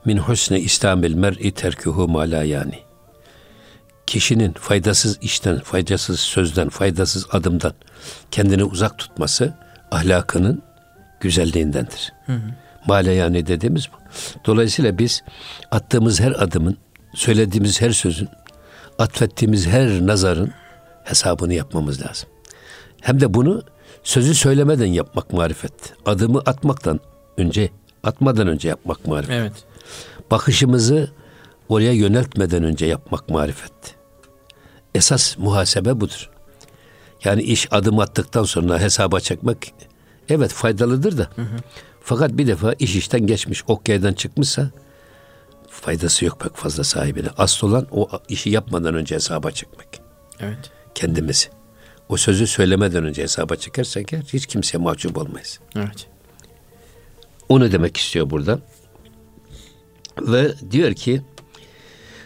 Min 0.05 0.17
husne 0.17 0.61
İslamil 0.61 1.15
mer'i 1.15 1.53
terkuhu 1.53 2.09
malayani. 2.09 2.79
Kişinin 4.07 4.53
faydasız 4.53 5.19
işten, 5.23 5.61
faydasız 5.61 6.21
sözden, 6.21 6.69
faydasız 6.69 7.27
adımdan 7.33 7.73
kendini 8.31 8.65
uzak 8.65 8.99
tutması 8.99 9.55
ahlakının 9.91 10.63
güzelliğindendir. 11.21 12.13
Hı 12.27 12.33
hı. 12.33 12.66
Malayani 12.87 13.47
dediğimiz 13.47 13.89
bu. 13.93 13.97
Dolayısıyla 14.47 14.99
biz 14.99 15.23
attığımız 15.71 16.21
her 16.21 16.33
adımın, 16.33 16.77
söylediğimiz 17.15 17.81
her 17.81 17.91
sözün, 17.91 18.29
atfettiğimiz 18.99 19.67
her 19.67 20.07
nazarın 20.07 20.53
hesabını 21.05 21.55
yapmamız 21.55 22.03
lazım. 22.03 22.29
Hem 23.01 23.21
de 23.21 23.35
bunu 23.35 23.63
sözü 24.03 24.35
söylemeden 24.35 24.87
yapmak 24.87 25.33
marifet. 25.33 25.73
Adımı 26.07 26.43
atmaktan 26.47 27.01
önce, 27.37 27.71
atmadan 28.03 28.49
önce 28.49 28.69
yapmak 28.69 29.07
marifet. 29.07 29.37
Evet. 29.37 29.53
Bakışımızı 30.31 31.11
oraya 31.69 31.93
yöneltmeden 31.93 32.65
önce 32.65 32.87
yapmak 32.87 33.29
marifet. 33.29 33.73
Esas 34.95 35.39
muhasebe 35.39 36.01
budur. 36.01 36.31
Yani 37.25 37.43
iş 37.43 37.69
adım 37.71 37.99
attıktan 37.99 38.45
sonra 38.45 38.79
hesaba 38.79 39.21
çekmek 39.21 39.75
evet 40.29 40.53
faydalıdır 40.53 41.19
da. 41.19 41.29
Hı 41.37 41.43
hı. 41.43 41.57
Fakat 42.09 42.39
bir 42.39 42.47
defa 42.47 42.73
iş 42.73 42.97
işten 42.97 43.27
geçmiş, 43.27 43.65
ok 43.67 43.89
yerden 43.89 44.13
çıkmışsa 44.13 44.71
faydası 45.71 46.25
yok 46.25 46.41
pek 46.41 46.57
fazla 46.57 46.85
sahibine. 46.85 47.29
Asıl 47.39 47.69
olan 47.69 47.87
o 47.91 48.09
işi 48.29 48.51
yapmadan 48.51 48.95
önce 48.95 49.15
hesaba 49.15 49.51
çekmek. 49.51 49.89
Evet. 50.41 50.71
Kendimizi. 50.95 51.49
O 52.09 52.17
sözü 52.17 52.47
söylemeden 52.47 53.05
önce 53.05 53.23
hesaba 53.23 53.57
çekersek 53.57 54.13
hiç 54.13 54.47
kimseye 54.47 54.79
mahcup 54.79 55.19
olmayız. 55.19 55.61
Evet. 55.77 56.07
Onu 57.49 57.73
demek 57.73 57.97
istiyor 57.97 58.31
burada. 58.31 58.59
Ve 60.21 60.55
diyor 60.71 60.95
ki 60.95 61.23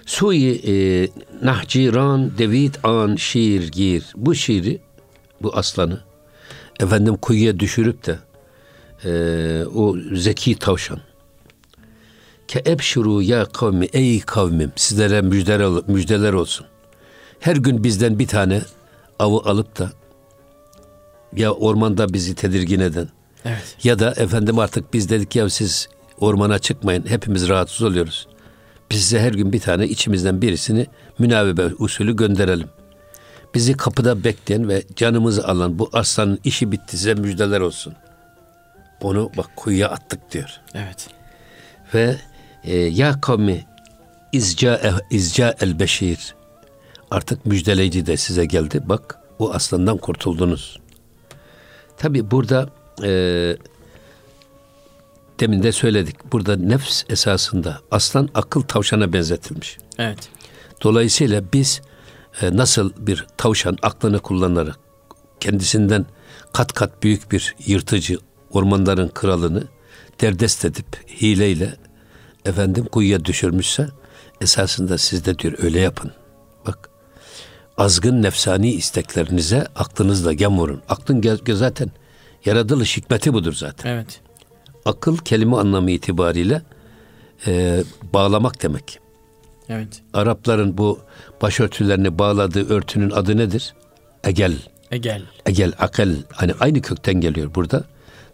Suyi 0.07 0.63
e, 0.67 1.09
nahciran 1.43 2.39
devit 2.39 2.85
an 2.85 3.17
şiir 3.17 3.69
gir. 3.69 4.05
Bu 4.17 4.35
şiiri, 4.35 4.81
bu 5.43 5.57
aslanı 5.57 6.01
efendim 6.81 7.17
kuyuya 7.17 7.61
düşürüp 7.61 8.07
de 8.07 8.19
e, 9.05 9.65
o 9.75 9.97
zeki 10.15 10.59
tavşan 10.59 11.01
ke 12.49 12.63
ebşuru 12.67 13.23
ya 13.23 13.45
kavmi 13.45 13.87
ey 13.93 14.21
kavmim 14.21 14.73
sizlere 14.77 15.23
müjdeler, 15.23 15.83
müjdeler 15.87 16.33
olsun. 16.33 16.67
Her 17.41 17.57
gün 17.57 17.85
bizden 17.85 18.19
bir 18.19 18.27
tane 18.27 18.63
avı 19.19 19.37
alıp 19.37 19.79
da 19.79 19.93
ya 21.37 21.53
ormanda 21.53 22.13
bizi 22.13 22.35
tedirgin 22.35 22.81
eden 22.81 23.09
evet. 23.45 23.77
ya 23.85 23.99
da 23.99 24.11
efendim 24.17 24.59
artık 24.59 24.95
biz 24.95 25.11
dedik 25.11 25.37
ya 25.37 25.51
siz 25.51 25.89
ormana 26.19 26.59
çıkmayın 26.59 27.07
hepimiz 27.07 27.49
rahatsız 27.49 27.83
oluyoruz. 27.83 28.29
Biz 28.91 29.01
size 29.01 29.21
her 29.21 29.33
gün 29.33 29.53
bir 29.53 29.61
tane 29.61 29.89
içimizden 29.89 30.43
birisini 30.43 30.87
münavebe 31.19 31.67
usulü 31.79 32.17
gönderelim. 32.17 32.69
Bizi 33.55 33.73
kapıda 33.73 34.25
bekleyen 34.25 34.69
ve 34.69 34.83
canımızı 34.97 35.49
alan 35.49 35.79
bu 35.79 35.91
aslanın 35.93 36.39
işi 36.45 36.73
bitti 36.73 36.97
size 36.97 37.15
müjdeler 37.15 37.61
olsun. 37.61 37.95
Onu 39.01 39.31
bak 39.37 39.51
kuyuya 39.57 39.89
attık 39.89 40.33
diyor. 40.33 40.61
Evet. 40.75 41.09
Ve 41.95 42.17
e, 42.65 42.77
ya 42.77 43.21
kavmi 43.21 43.67
izca, 44.33 44.81
izca 45.11 45.55
el 45.61 45.79
beşir 45.79 46.35
artık 47.11 47.47
müjdeleyici 47.47 48.07
de 48.07 48.17
size 48.17 48.45
geldi. 48.45 48.81
Bak 48.85 49.19
bu 49.39 49.55
aslandan 49.55 49.97
kurtuldunuz. 49.97 50.81
Tabi 51.97 52.31
burada 52.31 52.69
e, 53.05 53.11
demin 55.41 55.63
de 55.63 55.73
söyledik. 55.73 56.33
Burada 56.33 56.57
nefs 56.57 57.05
esasında 57.09 57.81
aslan 57.91 58.29
akıl 58.35 58.63
tavşana 58.63 59.13
benzetilmiş. 59.13 59.79
Evet. 59.99 60.29
Dolayısıyla 60.83 61.43
biz 61.53 61.81
e, 62.43 62.57
nasıl 62.57 62.93
bir 62.99 63.27
tavşan 63.37 63.77
aklını 63.83 64.19
kullanarak 64.19 64.79
kendisinden 65.41 66.07
kat 66.53 66.73
kat 66.73 67.03
büyük 67.03 67.33
bir 67.33 67.55
yırtıcı 67.67 68.19
ormanların 68.51 69.09
kralını 69.09 69.65
derdest 70.21 70.65
edip 70.65 70.87
hileyle 71.23 71.77
efendim 72.45 72.85
kuyuya 72.85 73.25
düşürmüşse 73.25 73.89
esasında 74.41 74.99
siz 74.99 75.25
de 75.25 75.39
diyor 75.39 75.55
öyle 75.63 75.81
yapın. 75.81 76.11
Bak 76.67 76.91
azgın 77.79 78.23
nefsani 78.23 78.73
isteklerinize 78.73 79.67
aklınızla 79.77 80.33
gem 80.33 80.59
vurun. 80.59 80.83
Aklın 80.89 81.39
zaten 81.55 81.91
yaratılış 82.45 82.97
hikmeti 82.97 83.33
budur 83.33 83.53
zaten. 83.53 83.91
Evet. 83.91 84.21
Akıl 84.85 85.17
kelime 85.17 85.57
anlamı 85.57 85.91
itibariyle 85.91 86.63
e, 87.47 87.83
bağlamak 88.13 88.63
demek. 88.63 88.99
Evet. 89.69 90.03
Arapların 90.15 90.79
bu 90.79 90.99
başörtülerini 91.43 92.19
bağladığı 92.19 92.75
örtünün 92.75 93.11
adı 93.11 93.37
nedir? 93.37 93.75
Egel. 94.25 94.57
Egel. 94.91 95.23
Egel, 95.47 95.73
akel. 95.79 96.17
Hani 96.33 96.53
aynı 96.61 96.83
kökten 96.83 97.21
geliyor 97.21 97.55
burada. 97.55 97.85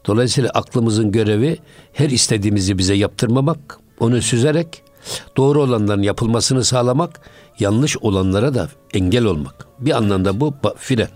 Dolayısıyla 0.07 0.51
aklımızın 0.51 1.13
görevi 1.13 1.59
her 1.93 2.11
istediğimizi 2.11 2.79
bize 2.79 2.95
yaptırmamak, 2.95 3.79
onu 4.01 4.23
süzerek 4.23 4.83
doğru 5.37 5.63
olanların 5.63 6.03
yapılmasını 6.03 6.65
sağlamak, 6.65 7.21
yanlış 7.59 7.97
olanlara 7.99 8.55
da 8.55 8.69
engel 8.95 9.25
olmak. 9.25 9.67
Bir 9.79 9.97
anlamda 9.97 10.41
bu 10.41 10.55
fren. 10.77 11.09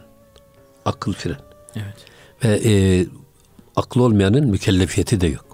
Akıl 0.85 1.13
fren. 1.13 1.37
Evet. 1.77 1.95
Ve 2.45 2.71
e, 2.71 3.07
aklı 3.77 4.03
olmayanın 4.03 4.47
mükellefiyeti 4.47 5.21
de 5.21 5.27
yok. 5.27 5.51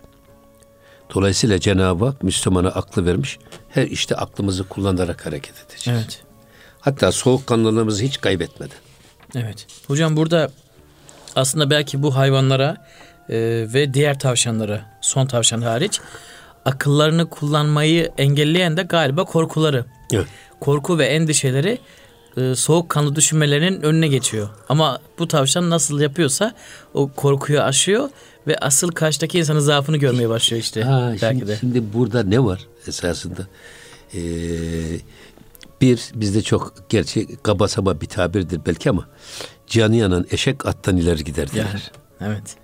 Dolayısıyla 1.15 1.61
Cenab-ı 1.61 2.05
Hak 2.05 2.23
Müslümana 2.23 2.69
aklı 2.69 3.07
vermiş. 3.07 3.39
Her 3.69 3.87
işte 3.87 4.17
aklımızı 4.17 4.65
kullanarak 4.65 5.27
hareket 5.27 5.55
edeceğiz. 5.67 6.01
Evet. 6.01 6.23
Hatta 6.81 7.13
soğukkanlılığımızı 7.13 8.05
hiç 8.05 8.21
kaybetmeden. 8.21 8.79
Evet. 9.35 9.67
Hocam 9.87 10.17
burada 10.17 10.51
aslında 11.37 11.71
belki 11.71 12.03
bu 12.03 12.17
hayvanlara 12.17 12.87
e, 13.29 13.37
ve 13.75 13.95
diğer 13.95 14.19
tavşanlara, 14.19 14.81
son 15.01 15.27
tavşan 15.27 15.63
hariç 15.63 16.01
akıllarını 16.65 17.31
kullanmayı 17.31 18.13
engelleyen 18.19 18.77
de 18.77 18.83
galiba 18.83 19.25
korkuları. 19.25 19.85
Evet. 20.13 20.27
Korku 20.61 20.99
ve 20.99 21.07
endişeleri 21.07 21.79
e, 22.37 22.55
soğukkanlı 22.55 23.17
düşünmelerinin 23.17 23.83
önüne 23.83 24.09
geçiyor. 24.09 24.49
Ama 24.69 24.99
bu 25.19 25.29
tavşan 25.29 25.71
nasıl 25.71 26.01
yapıyorsa 26.01 26.55
o 26.95 27.11
korkuyu 27.17 27.61
aşıyor 27.61 28.11
ve 28.47 28.59
asıl 28.59 28.89
karşıdaki 28.89 29.39
insanın 29.39 29.61
zaafını 29.61 29.97
görmeye 29.97 30.29
başlıyor 30.29 30.63
işte. 30.63 30.83
Ha, 30.83 31.15
belki 31.23 31.39
şimdi, 31.39 31.47
de. 31.47 31.57
şimdi 31.61 31.93
burada 31.93 32.23
ne 32.23 32.45
var 32.45 32.67
esasında? 32.87 33.47
Ee, 34.15 34.21
bir 35.81 36.11
bizde 36.15 36.43
çok 36.43 36.75
gerçi 36.89 37.37
kaba 37.43 37.69
saba 37.69 38.01
bir 38.01 38.07
tabirdir 38.07 38.61
belki 38.67 38.91
ama 38.91 39.09
canı 39.67 39.97
yanan 39.97 40.27
eşek 40.31 40.67
attan 40.67 40.97
ileri 40.97 41.25
gider 41.25 41.53
derler. 41.53 41.93
Evet. 42.21 42.57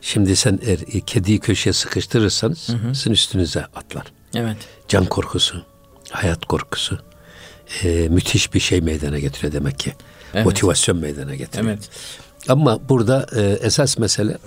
Şimdi 0.00 0.36
sen 0.36 0.58
eğer 0.62 0.78
e, 0.92 1.00
kediyi 1.00 1.38
köşeye 1.40 1.72
sıkıştırırsanız 1.72 2.68
hı 2.68 2.72
hı. 2.72 2.94
sizin 2.94 3.10
üstünüze 3.10 3.64
atlar. 3.64 4.12
Evet. 4.34 4.56
Can 4.88 5.06
korkusu, 5.06 5.62
hayat 6.10 6.44
korkusu 6.44 6.98
e, 7.82 8.08
müthiş 8.08 8.54
bir 8.54 8.60
şey 8.60 8.80
meydana 8.80 9.18
getiriyor 9.18 9.52
demek 9.52 9.78
ki. 9.78 9.94
Evet. 10.34 10.46
Motivasyon 10.46 10.98
meydana 10.98 11.34
getiriyor. 11.34 11.70
Evet. 11.70 11.88
Ama 12.48 12.88
burada 12.88 13.26
e, 13.36 13.40
esas 13.42 13.98
mesele 13.98 14.38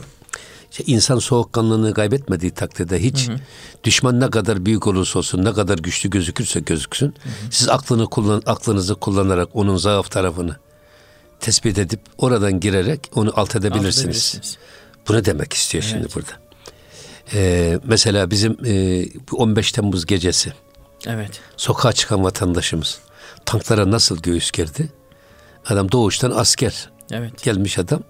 İşte 0.72 0.84
insan 0.88 1.20
soğukkanlılığını 1.20 1.94
kaybetmediği 1.94 2.52
takdirde 2.52 3.04
hiç 3.04 3.28
hı 3.28 3.34
hı. 3.34 3.38
düşman 3.84 4.20
ne 4.20 4.30
kadar 4.30 4.66
büyük 4.66 4.88
olursa 4.88 5.20
olsun, 5.20 5.46
ne 5.46 5.54
kadar 5.54 5.78
güçlü 5.78 6.10
gözükürse 6.10 6.60
gözüksün, 6.60 7.08
hı 7.08 7.30
hı. 7.30 7.52
siz 7.52 7.70
aklını 7.70 8.06
kullan, 8.06 8.44
aklınızı 8.46 8.96
kullanarak 8.96 9.50
onun 9.54 9.78
zaaf 9.78 10.12
tarafını 10.12 10.56
tespit 11.40 11.78
edip 11.78 12.00
oradan 12.18 12.60
girerek 12.60 13.00
onu 13.16 13.34
alt 13.36 13.56
edebilirsiniz. 13.56 14.36
Alt 14.36 14.44
Bu 14.44 14.83
ne 15.10 15.26
demek 15.26 15.54
istiyor 15.54 15.84
evet. 15.84 15.94
şimdi 15.94 16.16
burada? 16.16 16.44
Ee, 17.34 17.80
mesela 17.84 18.32
bizim 18.32 18.58
e, 18.66 19.06
15 19.32 19.72
Temmuz 19.72 20.06
gecesi 20.06 20.54
evet. 21.08 21.42
sokağa 21.58 21.94
çıkan 21.94 22.24
vatandaşımız 22.24 23.00
tanklara 23.46 23.92
nasıl 23.92 24.22
göğüs 24.22 24.52
gerdi? 24.52 24.90
Adam 25.66 25.92
doğuştan 25.92 26.32
asker. 26.32 26.90
Evet. 27.12 27.44
Gelmiş 27.44 27.80
adam 27.80 28.04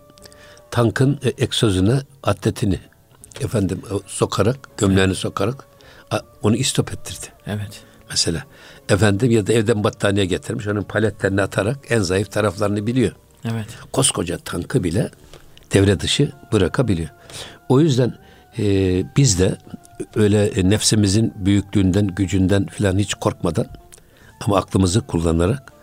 tankın 0.71 1.19
egzozuna 1.37 2.01
atletini 2.23 2.79
efendim 3.41 3.81
sokarak, 4.07 4.77
gömleğini 4.77 5.15
sokarak 5.15 5.65
onu 6.41 6.55
istop 6.55 6.93
ettirdi. 6.93 7.25
Evet. 7.47 7.81
Mesela 8.09 8.43
efendim 8.89 9.31
ya 9.31 9.47
da 9.47 9.53
evden 9.53 9.83
battaniye 9.83 10.25
getirmiş 10.25 10.67
onun 10.67 10.83
paletlerini 10.83 11.41
atarak 11.41 11.77
en 11.89 11.99
zayıf 11.99 12.31
taraflarını 12.31 12.87
biliyor. 12.87 13.11
Evet. 13.45 13.67
Koskoca 13.91 14.37
tankı 14.37 14.83
bile 14.83 15.11
devre 15.73 15.99
dışı 15.99 16.31
bırakabiliyor. 16.51 17.09
O 17.69 17.79
yüzden 17.79 18.13
e, 18.59 18.65
biz 19.17 19.39
de 19.39 19.57
öyle 20.15 20.45
e, 20.45 20.69
nefsimizin 20.69 21.33
büyüklüğünden, 21.35 22.07
gücünden 22.07 22.65
filan 22.65 22.97
hiç 22.97 23.13
korkmadan 23.13 23.67
ama 24.41 24.57
aklımızı 24.57 25.01
kullanarak 25.01 25.73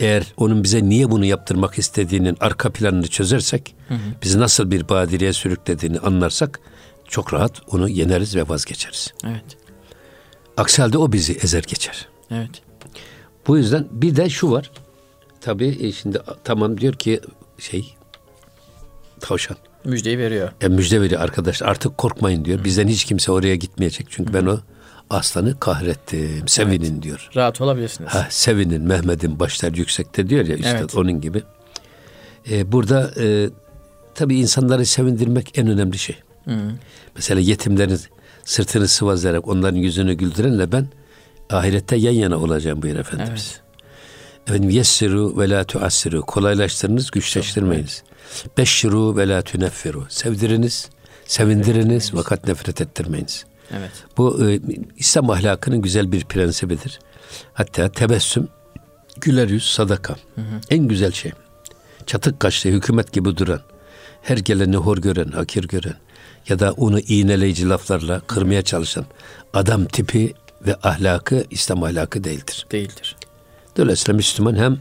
eğer 0.00 0.24
onun 0.36 0.64
bize 0.64 0.88
niye 0.88 1.10
bunu 1.10 1.24
yaptırmak 1.24 1.78
istediğinin 1.78 2.36
arka 2.40 2.72
planını 2.72 3.08
çözersek, 3.08 3.74
hı 3.88 3.94
hı. 3.94 3.98
bizi 4.22 4.40
nasıl 4.40 4.70
bir 4.70 4.88
badireye 4.88 5.32
sürüklediğini 5.32 5.98
anlarsak 5.98 6.60
çok 7.08 7.34
rahat 7.34 7.52
onu 7.70 7.88
yeneriz 7.88 8.36
ve 8.36 8.48
vazgeçeriz. 8.48 9.14
Evet. 9.24 9.56
Aksi 10.56 10.82
halde 10.82 10.98
o 10.98 11.12
bizi 11.12 11.32
ezer 11.32 11.62
geçer. 11.62 12.08
Evet. 12.30 12.62
Bu 13.46 13.58
yüzden 13.58 13.86
bir 13.90 14.16
de 14.16 14.30
şu 14.30 14.50
var. 14.50 14.70
Tabii 15.40 15.78
e, 15.80 15.92
şimdi 15.92 16.18
tamam 16.44 16.80
diyor 16.80 16.94
ki 16.94 17.20
şey 17.58 17.94
tavşan. 19.20 19.56
Müjdeyi 19.84 20.18
veriyor. 20.18 20.52
E, 20.60 20.68
müjde 20.68 21.00
veriyor 21.00 21.20
arkadaşlar 21.20 21.68
artık 21.68 21.98
korkmayın 21.98 22.44
diyor. 22.44 22.58
Hı. 22.58 22.64
Bizden 22.64 22.88
hiç 22.88 23.04
kimse 23.04 23.32
oraya 23.32 23.56
gitmeyecek. 23.56 24.06
Çünkü 24.10 24.30
Hı. 24.30 24.34
ben 24.34 24.46
o 24.46 24.58
aslanı 25.10 25.60
kahrettim. 25.60 26.48
Sevinin 26.48 26.92
evet. 26.92 27.02
diyor. 27.02 27.30
Rahat 27.36 27.60
olabilirsiniz. 27.60 28.14
Ha, 28.14 28.26
sevinin 28.30 28.82
Mehmet'in 28.82 29.40
başlar 29.40 29.72
yüksekte 29.72 30.28
diyor 30.28 30.46
ya 30.46 30.56
işte 30.56 30.76
evet. 30.80 30.94
onun 30.94 31.20
gibi. 31.20 31.42
Ee, 32.50 32.72
burada 32.72 33.10
e, 33.20 33.50
tabii 34.14 34.36
insanları 34.36 34.86
sevindirmek 34.86 35.58
en 35.58 35.68
önemli 35.68 35.98
şey. 35.98 36.16
Hı. 36.44 36.50
Mesela 37.16 37.40
yetimlerin 37.40 38.00
sırtını 38.44 38.88
sıvazlayarak 38.88 39.48
onların 39.48 39.76
yüzünü 39.76 40.14
güldürenle 40.14 40.72
ben 40.72 40.88
ahirette 41.50 41.96
yan 41.96 42.12
yana 42.12 42.36
olacağım 42.36 42.82
buyur 42.82 42.96
Efendimiz. 42.96 43.60
Evet. 43.60 43.70
Efendim 44.48 44.70
yessiru 44.70 45.38
ve 45.38 45.50
la 45.50 45.64
tuassiru. 45.64 46.22
Kolaylaştırınız, 46.22 47.10
güçleştirmeyiniz. 47.10 48.02
Beşşiru 48.58 49.16
ve 49.16 49.28
la 49.28 49.42
tuneffiru. 49.42 50.06
Sevdiriniz, 50.08 50.88
sevindiriniz 51.26 52.10
fakat 52.14 52.48
nefret 52.48 52.80
ettirmeyiniz. 52.80 53.44
Evet. 53.78 53.90
Bu 54.16 54.50
e, 54.50 54.60
İslam 54.96 55.30
ahlakının 55.30 55.82
güzel 55.82 56.12
bir 56.12 56.24
prensibidir. 56.24 57.00
Hatta 57.54 57.92
tebessüm, 57.92 58.48
güler 59.20 59.48
yüz, 59.48 59.64
sadaka. 59.64 60.16
Hı 60.34 60.40
hı. 60.40 60.60
En 60.70 60.88
güzel 60.88 61.12
şey. 61.12 61.32
Çatık 62.06 62.40
kaşlı, 62.40 62.70
hükümet 62.70 63.12
gibi 63.12 63.36
duran, 63.36 63.60
her 64.22 64.36
geleni 64.36 64.76
hor 64.76 64.98
gören, 64.98 65.28
hakir 65.28 65.68
gören 65.68 65.96
ya 66.48 66.58
da 66.58 66.72
onu 66.72 67.00
iğneleyici 67.00 67.68
laflarla 67.68 68.20
kırmaya 68.20 68.62
çalışan 68.62 69.04
adam 69.54 69.84
tipi 69.84 70.34
ve 70.66 70.76
ahlakı 70.82 71.44
İslam 71.50 71.82
ahlakı 71.82 72.24
değildir. 72.24 72.66
Değildir. 72.72 73.16
Dolayısıyla 73.76 74.16
Müslüman 74.16 74.56
hem 74.56 74.78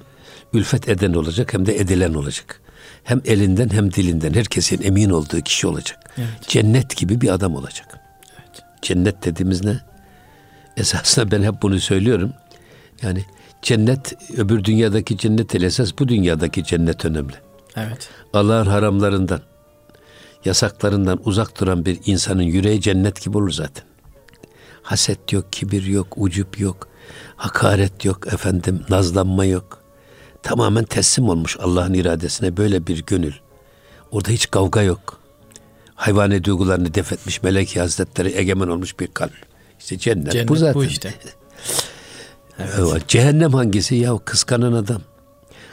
ülfet 0.53 0.89
eden 0.89 1.13
olacak 1.13 1.53
hem 1.53 1.65
de 1.65 1.79
edilen 1.79 2.13
olacak. 2.13 2.61
Hem 3.09 3.21
elinden 3.25 3.69
hem 3.69 3.93
dilinden 3.93 4.33
herkesin 4.33 4.81
emin 4.83 5.09
olduğu 5.09 5.41
kişi 5.41 5.67
olacak. 5.67 5.99
Evet. 6.17 6.47
Cennet 6.47 6.97
gibi 6.97 7.21
bir 7.21 7.29
adam 7.29 7.55
olacak. 7.55 7.99
Cennet 8.81 9.25
dediğimiz 9.25 9.63
ne? 9.65 9.79
Esasında 10.77 11.31
ben 11.31 11.43
hep 11.43 11.61
bunu 11.61 11.79
söylüyorum. 11.79 12.33
Yani 13.01 13.25
cennet 13.61 14.13
öbür 14.37 14.63
dünyadaki 14.63 15.17
cennet 15.17 15.55
ile 15.55 15.65
esas 15.65 15.91
bu 15.99 16.07
dünyadaki 16.07 16.63
cennet 16.63 17.05
önemli. 17.05 17.33
Evet. 17.75 18.09
Allah'ın 18.33 18.65
haramlarından, 18.65 19.41
yasaklarından 20.45 21.19
uzak 21.25 21.61
duran 21.61 21.85
bir 21.85 21.99
insanın 22.05 22.43
yüreği 22.43 22.81
cennet 22.81 23.21
gibi 23.21 23.37
olur 23.37 23.51
zaten. 23.51 23.83
Haset 24.81 25.33
yok, 25.33 25.53
kibir 25.53 25.85
yok, 25.85 26.07
ucup 26.17 26.59
yok, 26.59 26.87
hakaret 27.35 28.05
yok, 28.05 28.33
efendim 28.33 28.81
nazlanma 28.89 29.45
yok. 29.45 29.78
Tamamen 30.43 30.83
teslim 30.83 31.29
olmuş 31.29 31.57
Allah'ın 31.59 31.93
iradesine 31.93 32.57
böyle 32.57 32.87
bir 32.87 33.05
gönül. 33.05 33.33
Orada 34.11 34.29
hiç 34.29 34.51
kavga 34.51 34.81
yok 34.81 35.19
hayvani 35.99 36.43
duygularını 36.43 36.93
def 36.93 37.13
etmiş 37.13 37.43
Meleki 37.43 37.79
Hazretleri 37.79 38.37
egemen 38.37 38.67
olmuş 38.67 38.99
bir 38.99 39.07
kalp. 39.07 39.31
İşte 39.79 39.97
cennet, 39.97 40.31
cennet 40.31 40.49
bu 40.49 40.55
zaten. 40.55 40.75
bu 40.75 40.85
işte. 40.85 41.13
evet. 42.59 43.07
Cehennem 43.07 43.53
hangisi? 43.53 43.95
Ya 43.95 44.17
kıskanan 44.25 44.73
adam. 44.73 45.01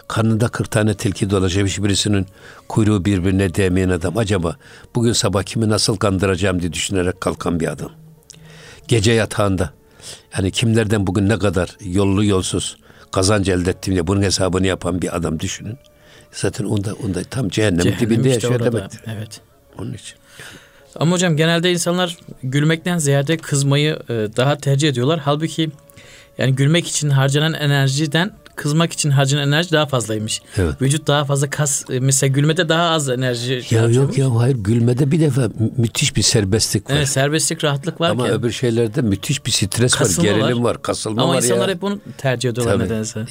Karnında 0.09 0.49
40 0.49 0.71
tane 0.71 0.95
tilki 0.95 1.31
dolaşmış 1.31 1.83
birisinin 1.83 2.27
kuyruğu 2.69 3.05
birbirine 3.05 3.55
değmeyen 3.55 3.89
adam. 3.89 4.17
Acaba 4.19 4.57
bugün 4.95 5.13
sabah 5.13 5.43
kimi 5.43 5.69
nasıl 5.69 5.97
kandıracağım 5.97 6.61
diye 6.61 6.73
düşünerek 6.73 7.21
kalkan 7.21 7.61
bir 7.61 7.69
adam. 7.69 7.91
Gece 8.89 9.13
yatağında 9.13 9.73
yani 10.37 10.51
kimlerden 10.51 11.07
bugün 11.07 11.29
ne 11.29 11.39
kadar 11.39 11.77
yollu 11.81 12.25
yolsuz 12.25 12.77
kazanç 13.13 13.49
elde 13.49 13.71
ettim 13.71 13.95
diye 13.95 14.07
bunun 14.07 14.23
hesabını 14.23 14.67
yapan 14.67 15.03
bir 15.03 15.17
adam 15.17 15.41
düşünün. 15.41 15.79
Zaten 16.33 16.65
onda 16.65 16.95
onda 16.95 17.25
tam 17.25 17.49
cehennemin 17.49 17.83
Cehennem 17.83 18.01
dibinde 18.01 18.29
işte 18.29 18.49
yaşıyor 18.49 18.73
demektir. 18.73 19.01
Evet. 19.07 19.41
Onun 19.79 19.93
için. 19.93 20.17
Ama 20.97 21.13
hocam 21.13 21.37
genelde 21.37 21.73
insanlar 21.73 22.17
gülmekten 22.43 22.99
ziyade 22.99 23.37
kızmayı 23.37 23.99
e, 24.09 24.15
daha 24.37 24.59
tercih 24.59 24.89
ediyorlar. 24.89 25.21
Halbuki 25.25 25.71
yani 26.39 26.55
gülmek 26.55 26.89
için 26.89 27.11
harcanan 27.11 27.55
enerjiden 27.55 28.33
kızmak 28.57 28.93
için 28.93 29.11
harcanan 29.11 29.49
enerji 29.49 29.73
daha 29.73 29.87
fazlaymış. 29.87 30.43
Evet. 30.57 30.83
Vücut 30.83 31.07
daha 31.07 31.25
fazla 31.25 31.51
kas 31.51 31.85
e, 31.91 32.01
mesela 32.01 32.33
gülmede 32.33 32.69
daha 32.69 32.91
az 32.91 33.09
enerji 33.09 33.63
Ya 33.71 33.89
yok 33.89 34.19
ya 34.19 34.37
hayır 34.37 34.57
gülmede 34.57 35.11
bir 35.11 35.21
defa 35.21 35.49
müthiş 35.77 36.17
bir 36.17 36.23
serbestlik 36.23 36.91
var. 36.91 36.97
Evet 36.97 37.09
serbestlik 37.09 37.65
rahatlık 37.65 38.01
var. 38.01 38.11
Ama 38.11 38.29
öbür 38.29 38.53
şeylerde 38.53 39.03
müthiş 39.03 39.47
bir 39.47 39.51
stres 39.51 39.95
kasılma 39.95 40.31
var, 40.31 40.35
gerilim 40.35 40.65
var, 40.65 40.71
var 40.71 40.83
kasılma 40.83 41.23
Ama 41.23 41.33
var 41.33 41.37
insanlar 41.37 41.69
ya. 41.69 41.75
hep 41.75 41.83
bunu 41.83 42.01
tercih 42.19 42.51
ediyorlar 42.51 42.75
Tabii. 42.75 42.85
nedense. 42.85 43.27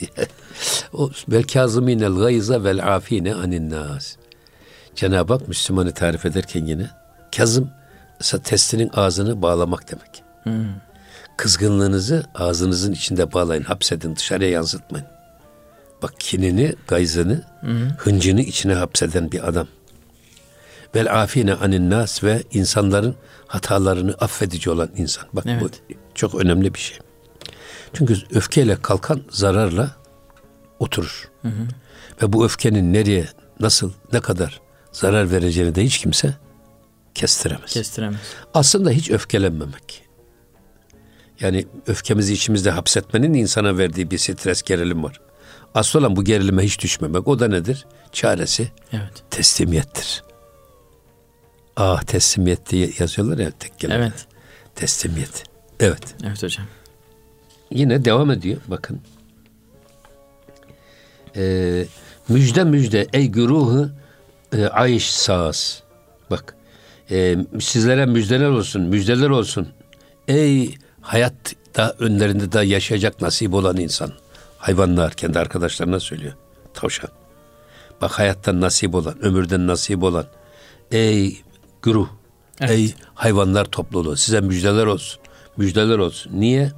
o 0.94 1.12
vel 1.30 1.44
kazimînel 1.44 2.14
gayza 2.14 2.64
vel 2.64 2.96
afîne 2.96 3.36
anin 3.36 3.70
nas. 3.70 4.16
Cenab-ı 4.96 5.34
Hak 5.34 5.48
Müslümanı 5.48 5.92
tarif 5.94 6.26
ederken 6.26 6.66
yine 6.66 6.90
kazım 7.38 7.70
testinin 8.44 8.90
ağzını 8.94 9.42
bağlamak 9.42 9.92
demek. 9.92 10.24
Hmm. 10.44 10.74
Kızgınlığınızı 11.38 12.24
ağzınızın 12.36 12.92
içinde 12.92 13.34
bağlayın, 13.34 13.64
hapsedin, 13.64 14.16
dışarıya 14.16 14.50
yansıtmayın. 14.50 15.08
Bak 16.02 16.14
kinini, 16.20 16.74
gayzını, 16.88 17.44
hmm. 17.62 17.90
hıncını 17.98 18.42
içine 18.42 18.74
hapseden 18.74 19.32
bir 19.32 19.48
adam. 19.48 19.68
Vel 20.96 21.24
afine 21.24 21.54
anin 21.54 21.90
nas 21.90 22.24
ve 22.24 22.44
insanların 22.52 23.16
hatalarını 23.48 24.14
affedici 24.14 24.70
olan 24.70 24.90
insan. 24.98 25.28
Bak 25.34 25.46
evet. 25.48 25.62
bu 25.62 25.94
çok 26.16 26.36
önemli 26.36 26.74
bir 26.74 26.80
şey. 26.80 26.98
Çünkü 27.94 28.18
öfkeyle 28.32 28.82
kalkan 28.82 29.22
zararla 29.30 29.92
oturur. 30.80 31.30
Hı 31.42 31.52
Ve 32.22 32.34
bu 32.34 32.46
öfkenin 32.46 32.94
nereye, 32.94 33.28
nasıl, 33.60 33.92
ne 34.14 34.20
kadar 34.20 34.62
zarar 34.92 35.32
vereceğini 35.32 35.76
de 35.76 35.84
hiç 35.84 35.98
kimse 35.98 36.36
kestiremez. 37.16 37.74
Kestiremez. 37.74 38.20
Aslında 38.54 38.92
hiç 38.92 39.12
öfkelenmemek. 39.12 40.06
Yani 41.40 41.66
öfkemizi 41.88 42.34
içimizde 42.34 42.72
hapsetmenin 42.72 43.34
insana 43.34 43.78
verdiği 43.78 44.12
bir 44.12 44.18
stres 44.18 44.62
gerilim 44.62 45.04
var. 45.04 45.22
Asıl 45.76 46.00
olan 46.00 46.16
bu 46.16 46.24
gerilime 46.24 46.64
hiç 46.64 46.82
düşmemek. 46.82 47.28
O 47.28 47.40
da 47.40 47.48
nedir? 47.48 47.86
Çaresi 48.12 48.72
evet. 48.94 49.24
teslimiyettir. 49.32 50.24
Ah 51.76 52.04
teslimiyet 52.04 52.70
diye 52.70 52.90
yazıyorlar 53.00 53.38
ya 53.38 53.52
tek 53.52 53.80
kelime. 53.80 54.00
Evet. 54.00 54.28
Teslimiyet. 54.76 55.44
Evet. 55.80 56.16
Evet 56.24 56.44
hocam. 56.44 56.66
Yine 57.72 58.06
devam 58.06 58.32
ediyor 58.32 58.58
bakın. 58.68 59.02
Ee, 61.36 61.86
müjde 62.30 62.64
müjde 62.64 63.08
ey 63.14 63.28
güruhu 63.28 63.90
e, 64.54 64.66
Ayş 64.66 65.12
Sağız. 65.12 65.84
Bak 66.32 66.56
e, 67.12 67.38
sizlere 67.60 68.06
müjdeler 68.06 68.50
olsun, 68.50 68.82
müjdeler 68.82 69.30
olsun. 69.30 69.68
Ey 70.28 70.76
hayatta 71.02 71.96
önlerinde 72.00 72.52
daha 72.52 72.64
yaşayacak 72.64 73.22
nasip 73.22 73.54
olan 73.54 73.78
insan. 73.78 74.12
Hayvanlar 74.66 75.14
kendi 75.14 75.40
arkadaşlarına 75.40 76.00
söylüyor. 76.00 76.34
Tavşan. 76.74 77.10
Bak 78.02 78.12
hayattan 78.12 78.62
nasip 78.62 78.96
olan, 78.96 79.26
ömürden 79.26 79.68
nasip 79.68 80.04
olan. 80.04 80.26
Ey 80.92 81.42
güruh. 81.82 82.08
Evet. 82.60 82.72
Ey 82.72 82.94
hayvanlar 83.14 83.66
topluluğu 83.66 84.16
size 84.16 84.42
müjdeler 84.42 84.86
olsun. 84.86 85.22
Müjdeler 85.58 85.98
olsun. 85.98 86.32
Niye? 86.36 86.72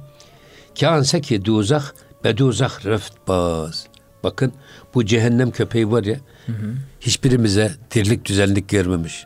Kânse 0.80 1.20
ki 1.20 1.44
duzak 1.44 1.94
beduzak 2.24 2.86
reft 2.86 3.12
baz. 3.28 3.86
Bakın 4.22 4.52
bu 4.94 5.04
cehennem 5.04 5.50
köpeği 5.50 5.90
var 5.90 6.04
ya 6.04 6.16
hı 6.46 6.52
hı. 6.52 6.74
hiçbirimize 7.00 7.72
dirlik 7.94 8.24
düzenlik 8.24 8.68
görmemiş. 8.68 9.24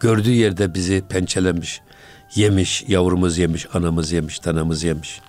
Gördüğü 0.00 0.32
yerde 0.32 0.74
bizi 0.74 1.02
pençelemiş. 1.08 1.80
Yemiş, 2.34 2.84
yavrumuz 2.88 3.38
yemiş, 3.38 3.66
anamız 3.74 4.12
yemiş, 4.12 4.38
tanamız 4.38 4.84
yemiş. 4.84 5.20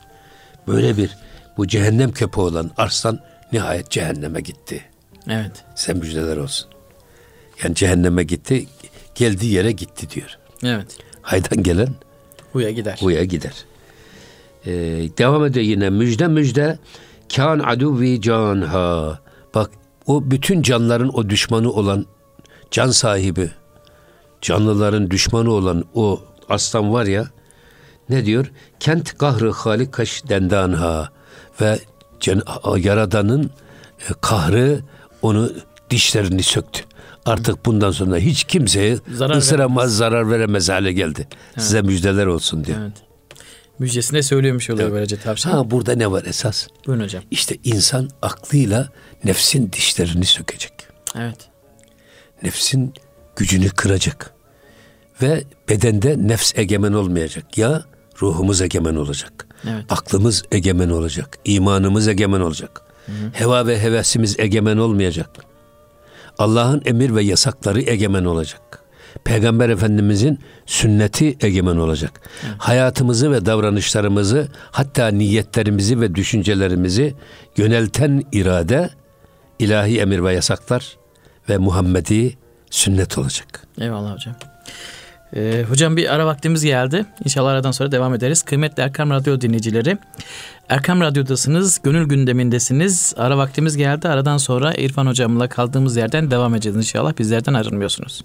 Böyle 0.68 0.98
bir 0.98 1.18
bu 1.60 1.68
cehennem 1.68 2.12
köpeği 2.12 2.46
olan 2.48 2.72
arslan 2.78 3.20
nihayet 3.54 3.90
cehenneme 3.90 4.42
gitti. 4.42 4.84
Evet. 5.30 5.52
Sen 5.76 5.98
müjdeler 5.98 6.38
olsun. 6.38 6.70
Yani 7.64 7.76
cehenneme 7.76 8.24
gitti, 8.24 8.68
geldiği 9.16 9.54
yere 9.54 9.72
gitti 9.72 10.10
diyor. 10.10 10.38
Evet. 10.64 10.98
Haydan 11.22 11.64
gelen 11.64 11.88
huya 12.54 12.72
gider. 12.72 12.98
Huya 13.02 13.24
gider. 13.24 13.54
Ee, 14.66 14.72
devam 15.18 15.46
ediyor 15.46 15.66
yine 15.66 15.90
müjde 15.90 16.28
müjde 16.28 16.78
kan 17.36 17.60
aduvi 17.60 18.22
canha. 18.22 19.20
Bak 19.56 19.72
o 20.08 20.32
bütün 20.32 20.62
canların 20.62 21.10
o 21.14 21.30
düşmanı 21.30 21.72
olan 21.72 22.06
can 22.72 22.90
sahibi, 22.90 23.52
canlıların 24.42 25.12
düşmanı 25.12 25.52
olan 25.52 25.84
o 25.94 26.22
aslan 26.50 26.94
var 26.94 27.06
ya 27.06 27.28
ne 28.10 28.26
diyor? 28.26 28.52
Kent 28.80 29.18
kahrı 29.18 29.52
halik 29.52 29.92
kaş 29.92 30.24
dendanha 30.30 31.19
ve 31.62 31.80
yaradanın 32.78 33.52
e, 34.10 34.14
kahrı 34.22 34.80
onu 35.22 35.52
dişlerini 35.90 36.44
söktü. 36.44 36.84
Artık 37.26 37.66
bundan 37.66 37.92
sonra 37.92 38.18
hiç 38.18 38.44
kimseye 38.44 38.98
zarar 39.14 39.36
ısıramaz, 39.36 39.78
veremez. 39.78 39.98
zarar 39.98 40.32
veremez 40.32 40.70
hale 40.70 40.94
geldi. 40.94 41.28
Evet. 41.30 41.64
Size 41.64 41.82
müjdeler 41.82 42.26
olsun 42.26 42.66
diyor. 42.66 42.78
Evet. 42.82 42.94
Müjdesinde 43.80 44.24
söylüyormuş 44.24 44.70
oluyor 44.70 44.88
evet. 44.88 44.96
böylece 44.96 45.20
tavşan. 45.20 45.52
Ha 45.52 45.72
burada 45.72 45.96
ne 45.96 46.12
var 46.12 46.24
esas? 46.26 46.68
Buyurun 46.88 47.04
hocam. 47.04 47.24
İşte 47.32 47.58
insan 47.64 48.10
aklıyla 48.22 48.90
nefsin 49.24 49.72
dişlerini 49.72 50.26
sökecek. 50.26 50.74
Evet. 51.16 51.50
Nefsin 52.44 52.94
gücünü 53.36 53.70
kıracak. 53.70 54.34
Ve 55.22 55.44
bedende 55.70 56.16
nefs 56.18 56.54
egemen 56.56 56.94
olmayacak. 56.94 57.58
Ya 57.58 57.84
ruhumuz 58.22 58.62
egemen 58.62 58.96
olacak. 58.96 59.49
Evet. 59.68 59.86
Aklımız 59.90 60.44
egemen 60.52 60.90
olacak. 60.90 61.38
imanımız 61.46 62.08
egemen 62.08 62.40
olacak. 62.40 62.82
Hı 63.06 63.12
hı. 63.12 63.16
Heva 63.34 63.68
ve 63.68 63.82
hevesimiz 63.82 64.40
egemen 64.40 64.78
olmayacak. 64.78 65.30
Allah'ın 66.38 66.82
emir 66.86 67.16
ve 67.16 67.24
yasakları 67.24 67.82
egemen 67.82 68.26
olacak. 68.26 68.62
Peygamber 69.24 69.70
Efendimizin 69.70 70.40
sünneti 70.66 71.38
egemen 71.42 71.76
olacak. 71.76 72.22
Evet. 72.44 72.56
Hayatımızı 72.58 73.32
ve 73.32 73.46
davranışlarımızı 73.46 74.48
hatta 74.72 75.08
niyetlerimizi 75.08 76.02
ve 76.02 76.16
düşüncelerimizi 76.16 77.16
yönelten 77.58 78.24
irade 78.32 78.90
ilahi 79.60 80.00
emir 80.00 80.24
ve 80.24 80.34
yasaklar 80.34 80.98
ve 81.50 81.58
Muhammedi 81.58 82.38
sünnet 82.70 83.18
olacak. 83.18 83.68
Eyvallah 83.82 84.14
hocam. 84.14 84.36
Ee, 85.36 85.66
hocam 85.70 85.98
bir 85.98 86.14
ara 86.14 86.26
vaktimiz 86.26 86.64
geldi. 86.64 87.06
İnşallah 87.26 87.52
aradan 87.52 87.72
sonra 87.72 87.92
devam 87.92 88.14
ederiz. 88.14 88.42
Kıymetli 88.42 88.84
Erkam 88.84 89.10
Radyo 89.10 89.42
dinleyicileri. 89.42 89.98
Erkam 90.70 91.02
Radyo'dasınız, 91.02 91.80
gönül 91.84 92.08
gündemindesiniz. 92.08 93.14
Ara 93.18 93.38
vaktimiz 93.38 93.78
geldi. 93.78 94.08
Aradan 94.08 94.38
sonra 94.38 94.74
İrfan 94.74 95.08
hocamla 95.08 95.50
kaldığımız 95.50 95.98
yerden 95.98 96.32
devam 96.32 96.56
edeceğiz 96.56 96.78
inşallah. 96.78 97.14
Bizlerden 97.18 97.54
ayrılmıyorsunuz. 97.54 98.22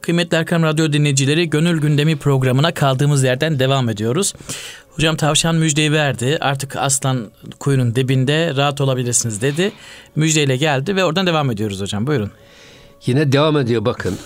Kıymetli 0.00 0.36
Erkam 0.36 0.62
Radyo 0.62 0.92
dinleyicileri 0.92 1.50
Gönül 1.50 1.80
Gündemi 1.80 2.16
programına 2.16 2.74
kaldığımız 2.74 3.24
yerden 3.24 3.58
devam 3.58 3.88
ediyoruz. 3.88 4.34
Hocam 4.90 5.16
tavşan 5.16 5.56
müjdeyi 5.56 5.92
verdi. 5.92 6.38
Artık 6.40 6.76
aslan 6.76 7.30
kuyunun 7.60 7.94
dibinde 7.94 8.56
rahat 8.56 8.80
olabilirsiniz 8.80 9.42
dedi. 9.42 9.72
Müjdeyle 10.16 10.56
geldi 10.56 10.96
ve 10.96 11.04
oradan 11.04 11.26
devam 11.26 11.50
ediyoruz 11.50 11.80
hocam. 11.80 12.06
Buyurun. 12.06 12.30
Yine 13.06 13.32
devam 13.32 13.58
ediyor 13.58 13.84
bakın. 13.84 14.18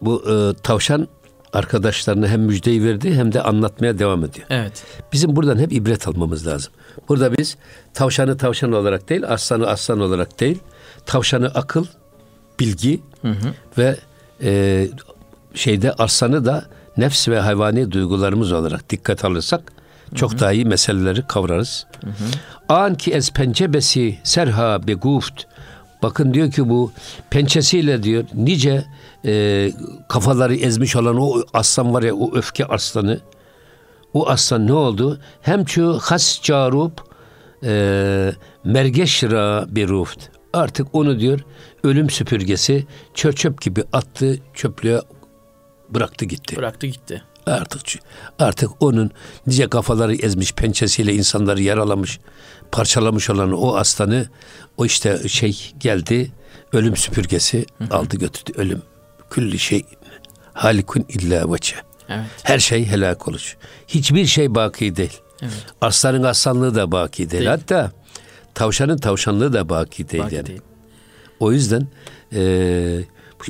Bu 0.00 0.22
e, 0.30 0.62
tavşan 0.62 1.08
arkadaşlarına 1.52 2.28
hem 2.28 2.40
müjdeyi 2.40 2.84
verdi 2.84 3.14
hem 3.14 3.32
de 3.32 3.42
anlatmaya 3.42 3.98
devam 3.98 4.24
ediyor. 4.24 4.46
Evet. 4.50 4.84
Bizim 5.12 5.36
buradan 5.36 5.58
hep 5.58 5.72
ibret 5.72 6.08
almamız 6.08 6.46
lazım. 6.46 6.72
Burada 7.08 7.38
biz 7.38 7.56
tavşanı 7.94 8.36
tavşan 8.36 8.72
olarak 8.72 9.08
değil, 9.08 9.22
aslanı 9.28 9.66
aslan 9.66 10.00
olarak 10.00 10.40
değil, 10.40 10.58
tavşanı 11.06 11.46
akıl, 11.46 11.86
bilgi 12.60 13.00
hı 13.22 13.28
hı. 13.28 13.54
ve 13.78 13.96
e, 14.42 14.88
şeyde 15.54 15.92
aslanı 15.92 16.44
da 16.44 16.64
nefs 16.96 17.28
ve 17.28 17.40
hayvani 17.40 17.92
duygularımız 17.92 18.52
olarak 18.52 18.90
dikkat 18.90 19.24
alırsak 19.24 19.72
çok 20.14 20.32
hı 20.32 20.36
hı. 20.36 20.40
daha 20.40 20.52
iyi 20.52 20.64
meseleleri 20.64 21.26
kavrarız. 21.26 21.86
Hı 22.04 22.10
hı. 22.10 22.24
An 22.68 22.94
ki 22.94 23.12
ez 23.12 23.32
pencebesi 23.32 24.18
serha 24.24 24.86
be 24.86 24.92
guft 24.92 25.44
Bakın 26.02 26.34
diyor 26.34 26.50
ki 26.50 26.68
bu 26.68 26.92
pençesiyle 27.30 28.02
diyor 28.02 28.24
nice 28.34 28.84
e, 29.24 29.72
kafaları 30.08 30.54
ezmiş 30.54 30.96
olan 30.96 31.16
o 31.20 31.42
aslan 31.54 31.94
var 31.94 32.02
ya 32.02 32.14
o 32.14 32.36
öfke 32.36 32.64
aslanı. 32.66 33.20
O 34.14 34.28
aslan 34.28 34.66
ne 34.66 34.72
oldu? 34.72 35.20
Hem 35.42 35.68
şu 35.68 35.98
has 36.02 36.42
carup 36.42 37.04
e, 37.64 38.32
mergeşra 38.64 39.66
bir 39.68 39.88
ruft. 39.88 40.28
Artık 40.52 40.86
onu 40.92 41.20
diyor 41.20 41.40
ölüm 41.84 42.10
süpürgesi 42.10 42.86
çöp 43.14 43.36
çöp 43.36 43.62
gibi 43.62 43.84
attı 43.92 44.38
çöplüğe 44.54 45.00
bıraktı 45.90 46.24
gitti. 46.24 46.56
Bıraktı 46.56 46.86
gitti. 46.86 47.22
Artık 47.46 47.80
artık 48.38 48.70
onun 48.80 49.10
nice 49.46 49.68
kafaları 49.68 50.14
ezmiş 50.14 50.52
pençesiyle 50.52 51.14
insanları 51.14 51.62
yaralamış 51.62 52.20
parçalamış 52.72 53.30
olan 53.30 53.52
o 53.52 53.76
aslanı 53.76 54.28
o 54.76 54.86
işte 54.86 55.28
şey 55.28 55.72
geldi 55.80 56.30
ölüm 56.72 56.96
süpürgesi 56.96 57.66
aldı 57.90 58.16
götürdü 58.16 58.52
ölüm 58.56 58.82
külli 59.30 59.58
şey 59.58 59.84
halikun 60.54 61.04
illa 61.08 61.52
veçe. 61.52 61.76
Evet. 62.08 62.26
Her 62.42 62.58
şey 62.58 62.86
helak 62.86 63.28
olur. 63.28 63.56
Hiçbir 63.88 64.26
şey 64.26 64.54
baki 64.54 64.96
değil. 64.96 65.20
Evet. 65.42 65.66
Aslanın 65.80 66.22
aslanlığı 66.22 66.74
da 66.74 66.92
baki 66.92 67.18
değil. 67.18 67.30
değil. 67.30 67.46
Hatta 67.46 67.92
tavşanın 68.54 68.98
tavşanlığı 68.98 69.52
da 69.52 69.68
baki 69.68 70.08
değil. 70.08 70.22
Baki 70.22 70.34
yani. 70.34 70.46
değil. 70.46 70.60
O 71.40 71.52
yüzden 71.52 71.88
e, 72.32 72.40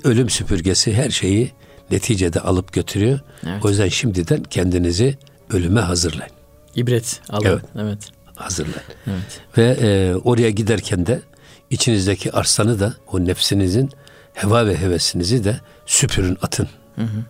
ölüm 0.04 0.30
süpürgesi 0.30 0.94
her 0.94 1.10
şeyi 1.10 1.52
neticede 1.90 2.40
alıp 2.40 2.72
götürüyor. 2.72 3.20
Evet. 3.46 3.64
O 3.64 3.68
yüzden 3.68 3.88
şimdiden 3.88 4.42
kendinizi 4.42 5.18
ölüme 5.50 5.80
hazırlayın. 5.80 6.32
İbret 6.74 7.20
alın. 7.30 7.46
Evet. 7.46 7.64
evet 7.78 7.98
hazırlar. 8.40 8.82
Evet. 9.06 9.40
Ve 9.58 9.76
e, 9.80 10.14
oraya 10.14 10.50
giderken 10.50 11.06
de 11.06 11.22
içinizdeki 11.70 12.32
arslanı 12.32 12.80
da 12.80 12.94
o 13.12 13.24
nefsinizin 13.24 13.90
heva 14.34 14.66
ve 14.66 14.78
hevesinizi 14.80 15.44
de 15.44 15.60
süpürün 15.86 16.38
atın. 16.42 16.68
Hı 16.96 17.02
hı. 17.02 17.24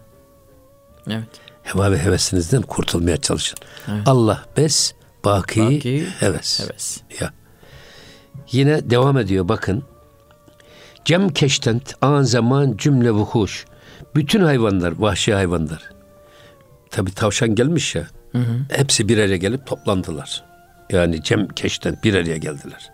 Evet. 1.11 1.29
Heva 1.63 1.93
ve 1.93 1.99
hevesinizden 1.99 2.63
kurtulmaya 2.63 3.17
çalışın. 3.17 3.59
Evet. 3.89 4.03
Allah 4.07 4.45
bes, 4.57 4.93
baki, 5.25 5.61
baki 5.61 6.07
heves. 6.21 6.61
heves. 6.61 7.01
Ya. 7.21 7.33
Yine 8.53 8.91
devam 8.91 9.19
ediyor 9.19 9.49
bakın. 9.49 9.85
Cem 11.05 11.29
keştent 11.29 11.95
an 12.01 12.23
zaman 12.23 12.77
cümle 12.77 13.11
vuhuş. 13.11 13.65
Bütün 14.15 14.41
hayvanlar, 14.41 14.93
vahşi 14.99 15.35
hayvanlar. 15.35 15.91
Tabi 16.91 17.11
tavşan 17.11 17.55
gelmiş 17.55 17.95
ya. 17.95 18.07
Hı 18.33 18.39
hı. 18.39 18.61
Hepsi 18.69 19.09
bir 19.09 19.19
araya 19.19 19.37
gelip 19.37 19.67
toplandılar. 19.67 20.50
Yani 20.93 21.23
Cem 21.23 21.49
Keş'ten 21.49 21.97
bir 22.05 22.15
araya 22.15 22.37
geldiler. 22.37 22.91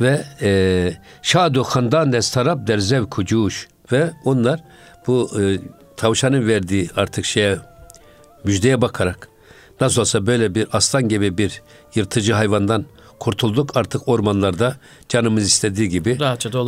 Ve 0.00 0.24
e, 0.42 0.92
Şadu 1.22 1.64
Handan 1.64 2.12
Destarab 2.12 2.66
der 2.66 2.78
zevku 2.78 3.24
cuş 3.24 3.68
ve 3.92 4.10
onlar 4.24 4.60
bu 5.06 5.30
e, 5.40 5.58
tavşanın 5.96 6.48
verdiği 6.48 6.90
artık 6.96 7.24
şeye 7.24 7.58
müjdeye 8.44 8.80
bakarak 8.80 9.28
nasıl 9.80 10.00
olsa 10.00 10.26
böyle 10.26 10.54
bir 10.54 10.66
aslan 10.72 11.08
gibi 11.08 11.38
bir 11.38 11.62
yırtıcı 11.94 12.32
hayvandan 12.32 12.86
kurtulduk. 13.18 13.76
Artık 13.76 14.08
ormanlarda 14.08 14.76
canımız 15.08 15.44
istediği 15.44 15.88
gibi 15.88 16.18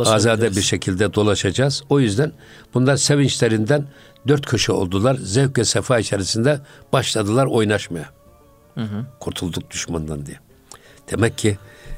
azade 0.05 0.55
bir 0.55 0.61
şekilde 0.61 1.13
dolaşacağız. 1.13 1.83
O 1.89 1.99
yüzden 1.99 2.31
bunlar 2.73 2.97
sevinçlerinden 2.97 3.85
dört 4.27 4.45
köşe 4.45 4.71
oldular. 4.71 5.15
Zevk 5.15 5.57
ve 5.57 5.65
sefa 5.65 5.99
içerisinde 5.99 6.59
başladılar 6.93 7.45
oynaşmaya. 7.45 8.16
Hı 8.77 8.83
hı. 8.83 9.05
Kurtulduk 9.19 9.71
düşmandan 9.71 10.25
diye. 10.25 10.37
Demek 11.11 11.37
ki 11.37 11.57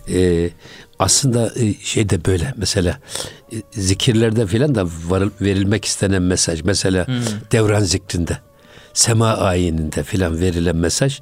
e, 0.09 0.49
aslında 0.99 1.51
e, 1.55 1.73
şey 1.73 2.09
de 2.09 2.25
böyle 2.25 2.53
mesela 2.57 2.99
e, 3.53 3.55
zikirlerde 3.71 4.47
filan 4.47 4.75
da 4.75 4.85
var, 4.85 5.29
verilmek 5.41 5.85
istenen 5.85 6.21
mesaj 6.21 6.61
mesela 6.61 7.07
hmm. 7.07 7.15
devran 7.51 7.83
zikrinde 7.83 8.37
sema 8.93 9.33
ayininde 9.33 10.03
filan 10.03 10.41
verilen 10.41 10.75
mesaj 10.75 11.21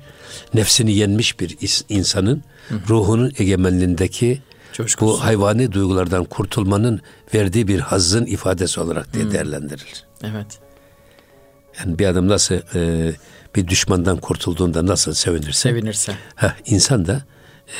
nefsini 0.53 0.93
yenmiş 0.93 1.39
bir 1.39 1.57
insanın 1.89 2.43
hmm. 2.69 2.79
ruhunun 2.89 3.31
egemenliğindeki 3.37 4.41
Coşkusu. 4.73 5.05
Bu 5.05 5.23
hayvani 5.23 5.71
duygulardan 5.71 6.23
kurtulmanın 6.23 7.01
verdiği 7.33 7.67
bir 7.67 7.79
hazzın 7.79 8.25
ifadesi 8.25 8.79
olarak 8.79 9.13
diye 9.13 9.31
değerlendirilir. 9.31 10.05
Evet. 10.23 10.47
Yani 11.79 11.99
bir 11.99 12.05
adam 12.05 12.27
nasıl 12.27 12.55
e, 12.75 13.13
bir 13.55 13.67
düşmandan 13.67 14.17
kurtulduğunda 14.17 14.85
nasıl 14.85 15.13
sevinirse, 15.13 15.51
Sevinirse. 15.69 16.13
heh, 16.35 16.51
insan 16.65 17.05
da 17.05 17.23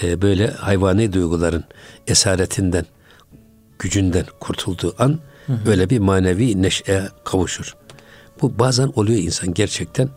e, 0.03 0.21
böyle 0.21 0.47
hayvani 0.51 1.13
duyguların 1.13 1.63
esaretinden, 2.07 2.85
gücünden 3.79 4.25
kurtulduğu 4.39 4.95
an 4.99 5.19
öyle 5.67 5.89
bir 5.89 5.99
manevi 5.99 6.61
neşeye 6.61 7.03
kavuşur. 7.23 7.75
Bu 8.41 8.59
bazen 8.59 8.91
oluyor 8.95 9.19
insan 9.19 9.53
gerçekten 9.53 10.09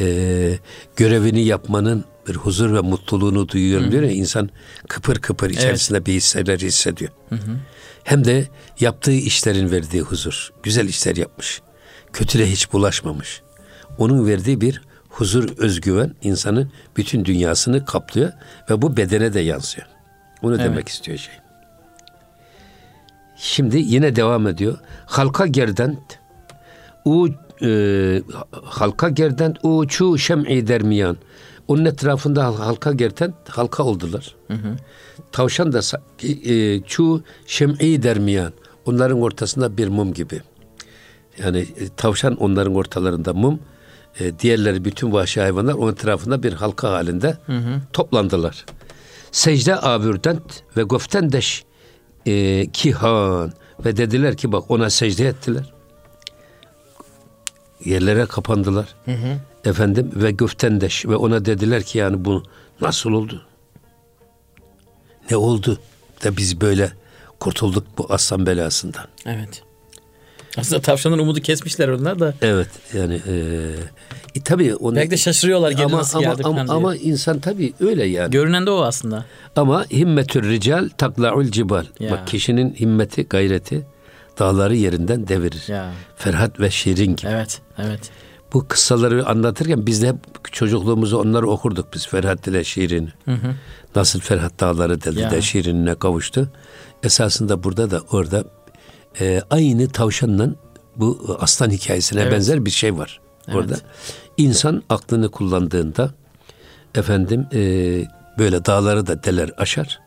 e, 0.00 0.58
görevini 0.96 1.44
yapmanın 1.44 2.04
bir 2.28 2.34
huzur 2.34 2.74
ve 2.74 2.80
mutluluğunu 2.80 3.48
duyuyorum 3.48 3.90
diyor 3.92 4.02
ya 4.02 4.10
insan 4.10 4.50
kıpır 4.88 5.16
kıpır 5.18 5.50
içerisinde 5.50 6.06
bir 6.06 6.12
hisseler 6.12 6.58
hissediyor. 6.58 7.10
Hem 8.04 8.24
de 8.24 8.48
yaptığı 8.80 9.12
işlerin 9.12 9.70
verdiği 9.70 10.02
huzur. 10.02 10.52
Güzel 10.62 10.88
işler 10.88 11.16
yapmış. 11.16 11.62
Kötüle 12.12 12.50
hiç 12.50 12.72
bulaşmamış. 12.72 13.42
Onun 13.98 14.26
verdiği 14.26 14.60
bir 14.60 14.82
huzur, 15.08 15.58
özgüven 15.58 16.14
insanın 16.22 16.70
bütün 16.96 17.24
dünyasını 17.24 17.84
kaplıyor 17.84 18.32
ve 18.70 18.82
bu 18.82 18.96
bedene 18.96 19.34
de 19.34 19.40
yansıyor. 19.40 19.86
Onu 20.42 20.54
Evet. 20.54 20.64
demek 20.64 20.88
istiyor 20.88 21.18
şey. 21.18 21.34
Şimdi 23.36 23.78
yine 23.78 24.16
devam 24.16 24.46
ediyor. 24.46 24.78
Halka 25.06 25.46
gerden 25.46 25.98
u 27.04 27.28
e, 27.62 28.22
halka 28.64 29.08
gerden 29.08 29.54
uçu 29.62 30.18
şem'i 30.18 30.66
dermiyan. 30.66 31.16
Onun 31.68 31.84
etrafında 31.84 32.44
hal- 32.44 32.56
halka 32.56 32.92
gerden 32.92 33.34
halka 33.48 33.82
oldular. 33.82 34.34
Tavşan 35.32 35.72
da 35.72 35.80
e, 36.22 36.80
çu 36.80 37.22
şem'i 37.46 38.02
dermiyan. 38.02 38.52
Onların 38.86 39.20
ortasında 39.22 39.76
bir 39.76 39.88
mum 39.88 40.12
gibi. 40.14 40.40
Yani 41.38 41.58
e, 41.58 41.88
tavşan 41.96 42.34
onların 42.36 42.74
ortalarında 42.74 43.32
mum. 43.34 43.60
E, 44.20 44.38
diğerleri 44.38 44.84
bütün 44.84 45.12
vahşi 45.12 45.40
hayvanlar 45.40 45.72
onun 45.72 45.92
etrafında 45.92 46.42
bir 46.42 46.52
halka 46.52 46.90
halinde 46.90 47.38
toplandılar. 47.92 48.66
Secde 49.32 49.80
abürdent 49.80 50.62
ve 50.76 50.82
goftendeş 50.82 51.64
e, 52.26 52.66
kihan 52.72 53.52
ve 53.84 53.96
dediler 53.96 54.36
ki 54.36 54.52
bak 54.52 54.70
ona 54.70 54.90
secde 54.90 55.28
ettiler. 55.28 55.72
Yerlere 57.84 58.26
kapandılar. 58.26 58.94
Efendim 59.64 60.10
ve 60.14 60.30
göftendeş 60.30 61.06
ve 61.06 61.16
ona 61.16 61.44
dediler 61.44 61.82
ki 61.82 61.98
yani 61.98 62.24
bu 62.24 62.42
nasıl 62.80 63.12
oldu? 63.12 63.42
Ne 65.30 65.36
oldu 65.36 65.78
da 66.24 66.36
biz 66.36 66.60
böyle 66.60 66.92
kurtulduk 67.40 67.86
bu 67.98 68.06
aslan 68.08 68.46
belasından? 68.46 69.06
Evet. 69.26 69.62
Aslında 70.58 70.82
tavşanın 70.82 71.18
umudu 71.18 71.40
kesmişler 71.40 71.88
onlar 71.88 72.18
da. 72.18 72.34
Evet 72.42 72.68
yani 72.94 73.14
e, 73.14 73.34
e, 74.34 74.40
tabii 74.40 74.74
onu 74.74 74.96
Belki 74.96 75.10
de 75.10 75.16
şaşırıyorlar 75.16 75.70
geri 75.70 75.84
ama, 75.84 75.98
nasıl 75.98 76.18
ama, 76.18 76.28
geldi 76.28 76.42
ama, 76.44 76.66
diye. 76.66 76.76
ama 76.76 76.96
insan 76.96 77.40
tabii 77.40 77.72
öyle 77.80 78.04
yani. 78.04 78.30
Görünen 78.30 78.66
de 78.66 78.70
o 78.70 78.82
aslında. 78.82 79.24
Ama 79.56 79.84
himmetür 79.90 80.50
rical 80.50 80.88
takla'ul 80.98 81.44
cibal. 81.44 81.84
Ya. 82.00 82.10
Bak 82.10 82.26
kişinin 82.26 82.74
himmeti, 82.74 83.22
gayreti 83.22 83.86
dağları 84.38 84.76
yerinden 84.76 85.28
devirir. 85.28 85.64
Ya. 85.68 85.92
Ferhat 86.16 86.60
ve 86.60 86.70
Şirin 86.70 87.16
gibi. 87.16 87.30
Evet, 87.30 87.60
evet. 87.78 88.10
Bu 88.52 88.68
kıssaları 88.68 89.26
anlatırken 89.26 89.86
biz 89.86 90.02
de 90.02 90.08
hep 90.08 90.52
çocukluğumuzu 90.52 91.18
onları 91.18 91.48
okurduk 91.48 91.94
biz 91.94 92.06
Ferhat 92.06 92.46
ile 92.46 92.64
Şirin. 92.64 93.10
Nasıl 93.96 94.20
Ferhat 94.20 94.60
dağları 94.60 95.04
deldi 95.04 95.20
Ya. 95.20 95.30
de 95.30 95.42
Şirin'ine 95.42 95.94
kavuştu. 95.94 96.48
Esasında 97.02 97.62
burada 97.62 97.90
da 97.90 98.00
orada 98.10 98.44
e, 99.20 99.42
aynı 99.50 99.88
tavşanla 99.88 100.48
bu 100.96 101.36
aslan 101.40 101.70
hikayesine 101.70 102.20
Evet. 102.20 102.32
benzer 102.32 102.64
bir 102.64 102.70
şey 102.70 102.96
var. 102.98 103.20
Orada 103.54 103.74
insan 104.36 104.82
aklını 104.90 105.30
kullandığında 105.30 106.10
efendim 106.94 107.46
e, 107.52 107.58
böyle 108.38 108.64
dağları 108.64 109.06
da 109.06 109.24
deler 109.24 109.50
aşar. 109.56 110.00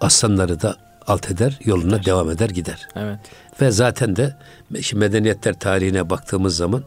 Aslanları 0.00 0.60
da 0.62 0.76
alt 1.06 1.30
eder, 1.30 1.58
yoluna 1.64 2.04
devam 2.04 2.30
eder 2.30 2.50
gider. 2.50 2.88
Evet. 2.96 3.18
Ve 3.60 3.70
zaten 3.70 4.16
de 4.16 4.36
şimdi 4.80 5.00
medeniyetler 5.00 5.58
tarihine 5.58 6.10
baktığımız 6.10 6.56
zaman 6.56 6.82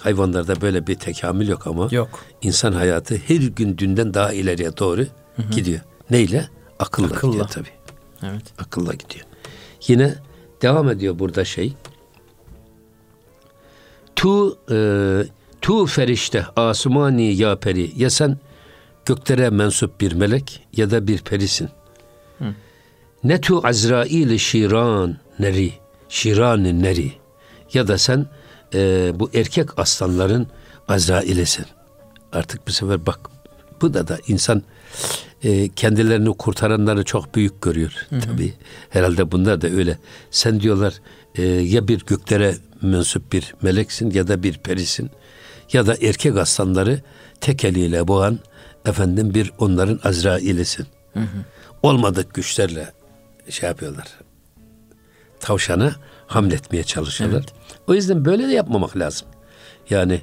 hayvanlarda 0.00 0.60
böyle 0.60 0.86
bir 0.86 0.94
tekamül 0.94 1.48
yok 1.48 1.66
ama 1.66 1.88
Yok. 1.90 2.24
insan 2.42 2.72
hayatı 2.72 3.16
her 3.16 3.36
gün 3.40 3.78
dünden 3.78 4.14
daha 4.14 4.32
ileriye 4.32 4.76
doğru 4.76 5.06
gidiyor. 5.50 5.80
Neyle? 6.10 6.48
Akılla, 6.78 7.06
Akılla. 7.06 7.30
gidiyor 7.30 7.48
tabii. 7.48 7.68
Evet. 8.22 8.42
Akılla 8.58 8.92
gidiyor. 8.94 9.26
Yine 9.88 10.14
devam 10.62 10.90
ediyor 10.90 11.18
burada 11.18 11.44
şey. 11.44 11.74
Tu 14.16 14.58
e, 14.70 14.78
tu 15.60 15.86
ferişte 15.86 16.46
asumani 16.56 17.34
ya 17.34 17.58
peri. 17.58 17.92
Ya 17.96 18.10
sen 18.10 18.38
göklere 19.06 19.50
mensup 19.50 20.00
bir 20.00 20.12
melek 20.12 20.66
ya 20.76 20.90
da 20.90 21.06
bir 21.06 21.18
perisin. 21.18 21.68
Ne 23.24 23.40
tu 23.40 23.66
Azrail 23.66 24.38
şiran 24.38 25.16
neri. 25.38 25.72
Şiran 26.08 26.82
neri. 26.82 27.12
Ya 27.72 27.88
da 27.88 27.98
sen 27.98 28.26
e, 28.74 29.12
bu 29.14 29.30
erkek 29.34 29.78
aslanların 29.78 30.46
Azrail'isin. 30.88 31.66
Artık 32.32 32.68
bu 32.68 32.72
sefer 32.72 33.06
bak 33.06 33.20
bu 33.80 33.94
da 33.94 34.08
da 34.08 34.18
insan 34.28 34.62
e, 35.44 35.68
kendilerini 35.68 36.36
kurtaranları 36.36 37.04
çok 37.04 37.34
büyük 37.34 37.62
görüyor. 37.62 37.92
Tabii 38.24 38.54
herhalde 38.90 39.32
bunlar 39.32 39.60
da 39.60 39.68
öyle. 39.68 39.98
Sen 40.30 40.60
diyorlar 40.60 40.94
e, 41.34 41.42
ya 41.42 41.88
bir 41.88 42.04
göklere 42.06 42.54
mensup 42.82 43.32
bir 43.32 43.54
meleksin 43.62 44.10
ya 44.10 44.28
da 44.28 44.42
bir 44.42 44.58
perisin 44.58 45.10
ya 45.72 45.86
da 45.86 45.96
erkek 46.02 46.36
aslanları 46.36 47.00
tek 47.40 47.64
eliyle 47.64 48.08
boğan 48.08 48.38
efendim 48.86 49.34
bir 49.34 49.52
onların 49.58 50.00
Azrail'isin. 50.04 50.86
Olmadık 51.82 52.34
güçlerle 52.34 52.92
şey 53.48 53.68
yapıyorlar. 53.68 54.08
Tavşana 55.40 55.92
hamletmeye 56.26 56.84
çalışıyorlar. 56.84 57.44
O 57.86 57.94
yüzden 57.94 58.24
böyle 58.24 58.48
de 58.48 58.52
yapmamak 58.52 58.96
lazım. 58.96 59.28
Yani 59.90 60.22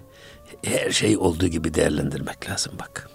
her 0.63 0.91
şey 0.91 1.17
olduğu 1.17 1.47
gibi 1.47 1.73
değerlendirmek 1.73 2.49
lazım 2.49 2.73
bak. 2.79 3.09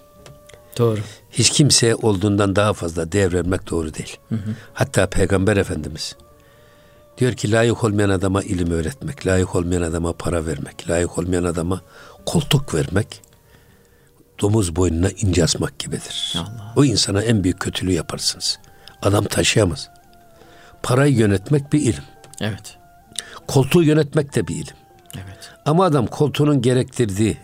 Doğru. 0.78 1.00
Hiç 1.30 1.50
kimseye 1.50 1.94
olduğundan 1.94 2.56
daha 2.56 2.72
fazla 2.72 3.12
değer 3.12 3.32
vermek 3.32 3.70
doğru 3.70 3.94
değil. 3.94 4.16
Hatta 4.74 5.06
Peygamber 5.06 5.56
Efendimiz 5.56 6.16
diyor 7.18 7.32
ki 7.32 7.52
layık 7.52 7.84
olmayan 7.84 8.08
adama 8.08 8.42
ilim 8.42 8.70
öğretmek, 8.70 9.26
layık 9.26 9.54
olmayan 9.54 9.82
adama 9.82 10.12
para 10.12 10.46
vermek, 10.46 10.90
layık 10.90 11.18
olmayan 11.18 11.44
adama 11.44 11.80
koltuk 12.26 12.74
vermek 12.74 13.22
domuz 14.40 14.76
boynuna 14.76 15.10
ince 15.10 15.44
asmak 15.44 15.78
gibidir. 15.78 16.34
Allah. 16.36 16.72
O 16.76 16.84
insana 16.84 17.22
en 17.22 17.44
büyük 17.44 17.60
kötülüğü 17.60 17.92
yaparsınız. 17.92 18.58
Adam 19.02 19.24
taşıyamaz. 19.24 19.90
Parayı 20.82 21.14
yönetmek 21.14 21.72
bir 21.72 21.80
ilim. 21.80 22.04
Evet. 22.40 22.76
Koltuğu 23.46 23.82
yönetmek 23.82 24.34
de 24.34 24.48
bir 24.48 24.54
ilim. 24.54 24.76
Evet. 25.14 25.52
Ama 25.64 25.84
adam 25.84 26.06
koltuğunun 26.06 26.62
gerektirdiği 26.62 27.38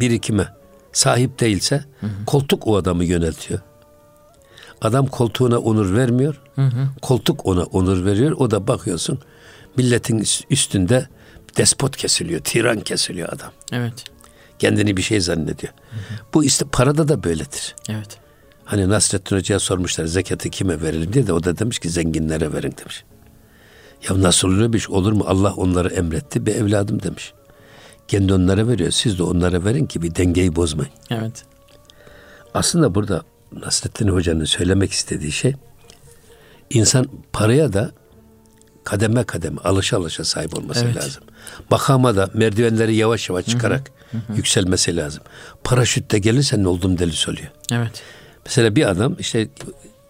birikime 0.00 0.48
sahip 0.96 1.40
değilse 1.40 1.84
koltuk 2.26 2.66
o 2.66 2.76
adamı 2.76 3.04
yöneltiyor. 3.04 3.60
Adam 4.82 5.06
koltuğuna 5.06 5.58
onur 5.58 5.94
vermiyor. 5.96 6.40
Koltuk 7.02 7.46
ona 7.46 7.62
onur 7.64 8.04
veriyor. 8.04 8.32
O 8.38 8.50
da 8.50 8.66
bakıyorsun 8.68 9.18
milletin 9.76 10.18
üst- 10.18 10.44
üstünde 10.50 11.08
despot 11.56 11.96
kesiliyor, 11.96 12.40
tiran 12.40 12.80
kesiliyor 12.80 13.28
adam. 13.32 13.50
Evet. 13.72 14.04
Kendini 14.58 14.96
bir 14.96 15.02
şey 15.02 15.20
zannediyor. 15.20 15.72
Bu 16.34 16.44
işte 16.44 16.64
parada 16.72 17.08
da 17.08 17.24
böyledir. 17.24 17.74
Evet. 17.88 18.18
Hani 18.64 18.88
Nasrettin 18.88 19.36
Hoca'ya 19.36 19.58
sormuşlar 19.60 20.04
zekatı 20.04 20.50
kime 20.50 20.82
verelim 20.82 21.12
diye 21.12 21.26
de 21.26 21.32
o 21.32 21.44
da 21.44 21.58
demiş 21.58 21.78
ki 21.78 21.90
zenginlere 21.90 22.52
verin 22.52 22.74
demiş. 22.80 23.04
Ya 24.08 24.22
nasıl 24.22 24.48
oluyor 24.48 24.72
bir 24.72 24.78
iş 24.78 24.90
olur 24.90 25.12
mu? 25.12 25.24
Allah 25.28 25.54
onları 25.54 25.88
emretti 25.88 26.46
bir 26.46 26.54
evladım 26.54 27.02
demiş. 27.02 27.32
Kendi 28.08 28.34
onlara 28.34 28.68
veriyor. 28.68 28.90
Siz 28.90 29.18
de 29.18 29.22
onlara 29.22 29.64
verin 29.64 29.86
ki 29.86 30.02
bir 30.02 30.14
dengeyi 30.14 30.56
bozmayın. 30.56 30.92
Evet. 31.10 31.44
Aslında 32.54 32.94
burada 32.94 33.22
Nasrettin 33.52 34.08
Hoca'nın 34.08 34.44
söylemek 34.44 34.92
istediği 34.92 35.32
şey 35.32 35.54
insan 36.70 37.08
paraya 37.32 37.72
da 37.72 37.90
kademe 38.84 39.24
kademe 39.24 39.60
alışa 39.60 39.96
alışa 39.96 40.24
sahip 40.24 40.58
olması 40.58 40.84
Evet. 40.84 40.96
lazım. 40.96 41.22
Makama 41.70 42.16
da 42.16 42.30
merdivenleri 42.34 42.96
yavaş 42.96 43.28
yavaş 43.28 43.46
çıkarak 43.46 43.90
yükselmesi 44.36 44.96
lazım. 44.96 45.22
Paraşütle 45.64 46.18
gelirse 46.18 46.62
ne 46.62 46.68
oldum 46.68 46.98
delisi 46.98 47.30
oluyor. 47.30 47.48
Evet. 47.72 48.02
Mesela 48.46 48.76
bir 48.76 48.90
adam 48.90 49.16
işte 49.18 49.48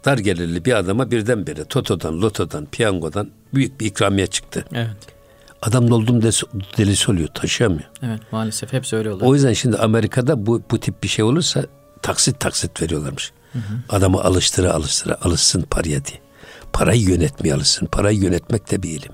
dar 0.05 0.19
gelirli 0.19 0.65
bir 0.65 0.73
adama 0.79 1.11
birdenbire 1.11 1.65
Toto'dan, 1.65 2.21
Loto'dan, 2.23 2.67
Piyango'dan 2.67 3.31
büyük 3.55 3.81
bir 3.81 3.87
ikramiye 3.87 4.27
çıktı. 4.27 4.65
Evet. 4.75 5.16
Adam 5.63 5.91
ne 5.91 5.95
oldum 5.95 6.21
des- 6.21 6.45
delisi 6.79 7.11
oluyor, 7.11 7.29
taşıyamıyor. 7.29 7.91
Evet. 8.03 8.21
Maalesef 8.33 8.73
hepsi 8.73 8.97
öyle 8.97 9.11
oluyor. 9.13 9.31
O 9.31 9.35
yüzden 9.35 9.53
şimdi 9.53 9.77
Amerika'da 9.77 10.47
bu, 10.47 10.63
bu 10.71 10.81
tip 10.81 11.03
bir 11.03 11.09
şey 11.09 11.25
olursa 11.25 11.65
taksit 12.03 12.41
taksit 12.41 12.83
veriyorlarmış. 12.83 13.33
Adamı 13.89 14.21
alıştıra 14.25 14.73
alıştıra 14.73 15.17
alışsın 15.23 15.63
paraya 15.63 16.05
diye. 16.05 16.21
parayı 16.73 17.01
yönetmeyelisin. 17.03 17.87
Parayı 17.87 18.19
yönetmek 18.19 18.71
de 18.71 18.83
bir 18.83 18.91
ilim. 18.91 19.13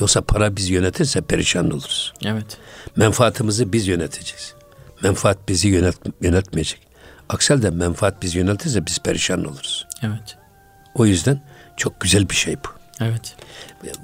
Yoksa 0.00 0.20
para 0.20 0.56
biz 0.56 0.70
yönetirse 0.70 1.20
perişan 1.20 1.70
oluruz. 1.70 2.12
Evet. 2.24 2.58
Menfaatimizi 2.96 3.72
biz 3.72 3.86
yöneteceğiz. 3.86 4.54
Menfaat 5.02 5.48
bizi 5.48 5.68
yönet, 5.68 5.94
yönetmeyecek. 6.20 6.86
Aksi 7.28 7.54
halde 7.54 7.70
menfaat 7.70 8.22
biz 8.22 8.34
yönetirse 8.34 8.86
biz 8.86 8.98
perişan 8.98 9.44
oluruz. 9.44 9.86
Evet. 10.02 10.36
O 10.94 11.06
yüzden 11.06 11.42
çok 11.76 12.00
güzel 12.00 12.28
bir 12.30 12.34
şey 12.34 12.56
bu. 12.56 12.68
Evet. 13.00 13.36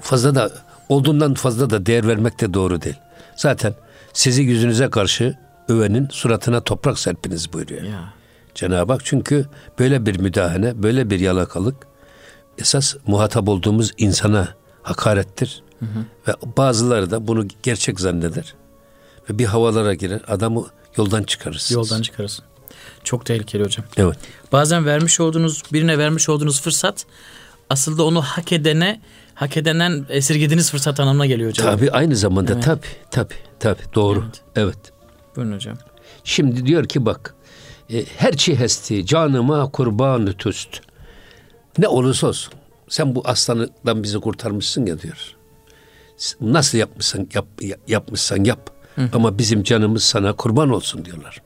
Fazla 0.01 0.35
da 0.35 0.51
olduğundan 0.89 1.33
fazla 1.33 1.69
da 1.69 1.85
değer 1.85 2.07
vermek 2.07 2.41
de 2.41 2.53
doğru 2.53 2.81
değil. 2.81 2.95
Zaten 3.35 3.75
sizi 4.13 4.43
yüzünüze 4.43 4.89
karşı 4.89 5.37
övenin 5.67 6.07
suratına 6.11 6.61
toprak 6.61 6.99
serpiniz 6.99 7.53
buyuruyor. 7.53 7.83
Ya. 7.83 8.13
Cenab-ı 8.55 8.93
Hak 8.93 9.05
çünkü 9.05 9.45
böyle 9.79 10.05
bir 10.05 10.19
müdahale, 10.19 10.83
böyle 10.83 11.09
bir 11.09 11.19
yalakalık 11.19 11.87
esas 12.57 12.95
muhatap 13.07 13.49
olduğumuz 13.49 13.91
insana 13.97 14.47
hakarettir. 14.81 15.63
Hı 15.79 15.85
hı. 15.85 16.05
Ve 16.27 16.33
bazıları 16.57 17.11
da 17.11 17.27
bunu 17.27 17.47
gerçek 17.63 17.99
zanneder. 17.99 18.53
Ve 19.29 19.39
bir 19.39 19.45
havalara 19.45 19.93
girer, 19.93 20.21
adamı 20.27 20.65
yoldan 20.97 21.23
çıkarırsınız. 21.23 21.71
Yoldan 21.71 22.01
çıkarırsın. 22.01 22.45
Çok 23.03 23.25
tehlikeli 23.25 23.63
hocam. 23.63 23.85
Evet. 23.97 24.17
Bazen 24.51 24.85
vermiş 24.85 25.19
olduğunuz, 25.19 25.61
birine 25.73 25.97
vermiş 25.97 26.29
olduğunuz 26.29 26.61
fırsat 26.61 27.05
aslında 27.69 28.03
onu 28.03 28.21
hak 28.21 28.51
edene, 28.51 29.01
hak 29.35 29.57
edenen 29.57 30.05
esirgediğiniz 30.09 30.71
fırsat 30.71 30.99
anlamına 30.99 31.25
geliyor 31.25 31.49
hocam. 31.49 31.67
Tabii 31.67 31.91
aynı 31.91 32.15
zamanda 32.15 32.53
evet. 32.53 32.63
tabii, 32.63 32.87
tabii, 33.11 33.33
tabii 33.59 33.81
doğru. 33.95 34.19
Evet. 34.19 34.41
evet. 34.55 34.93
Buyurun 35.35 35.53
hocam. 35.53 35.77
Şimdi 36.23 36.65
diyor 36.65 36.85
ki 36.85 37.05
bak, 37.05 37.35
e, 37.89 38.05
her 38.17 38.37
çi 38.37 38.59
hesti 38.59 39.05
canıma 39.05 39.71
kurbanı 39.71 40.33
tüst. 40.33 40.81
Ne 41.77 41.87
olursa 41.87 42.27
olsun. 42.27 42.53
Sen 42.89 43.15
bu 43.15 43.21
aslandan 43.25 44.03
bizi 44.03 44.19
kurtarmışsın 44.19 44.85
ya 44.85 44.99
diyor. 44.99 45.35
Nasıl 46.41 46.77
yapmışsan 46.77 47.27
yap, 47.33 47.45
yapmışsan 47.87 48.43
yap. 48.43 48.69
Hı. 48.95 49.09
Ama 49.13 49.37
bizim 49.37 49.63
canımız 49.63 50.03
sana 50.03 50.33
kurban 50.33 50.69
olsun 50.69 51.05
diyorlar. 51.05 51.41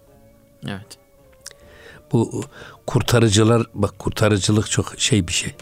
Evet. 0.66 0.98
Bu 2.12 2.44
kurtarıcılar 2.88 3.64
bak 3.74 4.00
kurtarıcılık 4.00 4.72
çok 4.72 4.94
şey 4.98 5.28
bir 5.28 5.34
şey. 5.34 5.54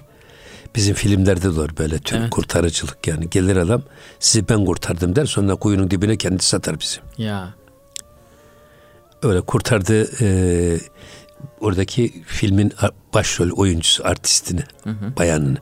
Bizim 0.76 0.96
filmlerde 0.96 1.42
de 1.42 1.56
var 1.56 1.78
böyle 1.78 2.00
tüm 2.00 2.22
evet. 2.22 2.30
kurtarıcılık 2.30 3.08
yani. 3.08 3.30
Gelir 3.30 3.58
adam 3.58 3.84
sizi 4.20 4.50
ben 4.50 4.66
kurtardım 4.66 5.16
der 5.16 5.26
sonra 5.26 5.56
kuyunun 5.56 5.92
dibine 5.92 6.18
kendi 6.18 6.44
satar 6.44 6.80
bizi. 6.80 6.98
Ya. 7.18 7.54
Öyle 9.24 9.42
kurtardı 9.42 10.08
e, 10.22 10.80
oradaki 11.60 12.24
filmin 12.28 12.74
başrol 13.14 13.50
oyuncusu 13.50 14.08
artistini, 14.08 14.64
hı 14.84 14.90
hı. 14.90 15.18
bayanını. 15.18 15.58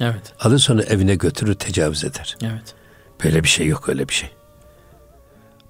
Evet. 0.00 0.32
Alır 0.40 0.58
sonra 0.58 0.82
evine 0.82 1.14
götürür 1.14 1.54
tecavüz 1.54 2.04
eder. 2.04 2.36
Evet. 2.42 2.74
Böyle 3.24 3.42
bir 3.42 3.48
şey 3.48 3.66
yok 3.66 3.88
öyle 3.88 4.08
bir 4.08 4.14
şey. 4.14 4.30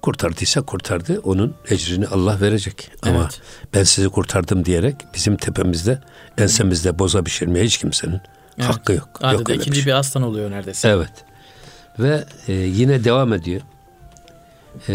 Kurtardıysa 0.01 0.61
kurtardı. 0.61 1.19
Onun 1.23 1.55
ecrini 1.69 2.07
Allah 2.07 2.41
verecek. 2.41 2.91
Evet. 2.91 3.15
Ama 3.15 3.29
ben 3.73 3.83
sizi 3.83 4.09
kurtardım 4.09 4.65
diyerek 4.65 4.95
bizim 5.13 5.37
tepemizde, 5.37 6.01
ensemizde 6.37 6.99
boza 6.99 7.23
pişirmeye 7.23 7.65
hiç 7.65 7.77
kimsenin 7.77 8.21
evet. 8.57 8.69
hakkı 8.69 8.93
yok. 8.93 9.09
Adeta 9.21 9.53
yok 9.53 9.61
ikinci 9.61 9.71
bir, 9.71 9.75
şey. 9.75 9.85
bir 9.85 9.97
aslan 9.97 10.23
oluyor 10.23 10.51
neredeyse. 10.51 10.87
Evet. 10.89 11.11
Ve 11.99 12.25
e, 12.47 12.53
yine 12.53 13.03
devam 13.03 13.33
ediyor. 13.33 13.61
E, 14.89 14.93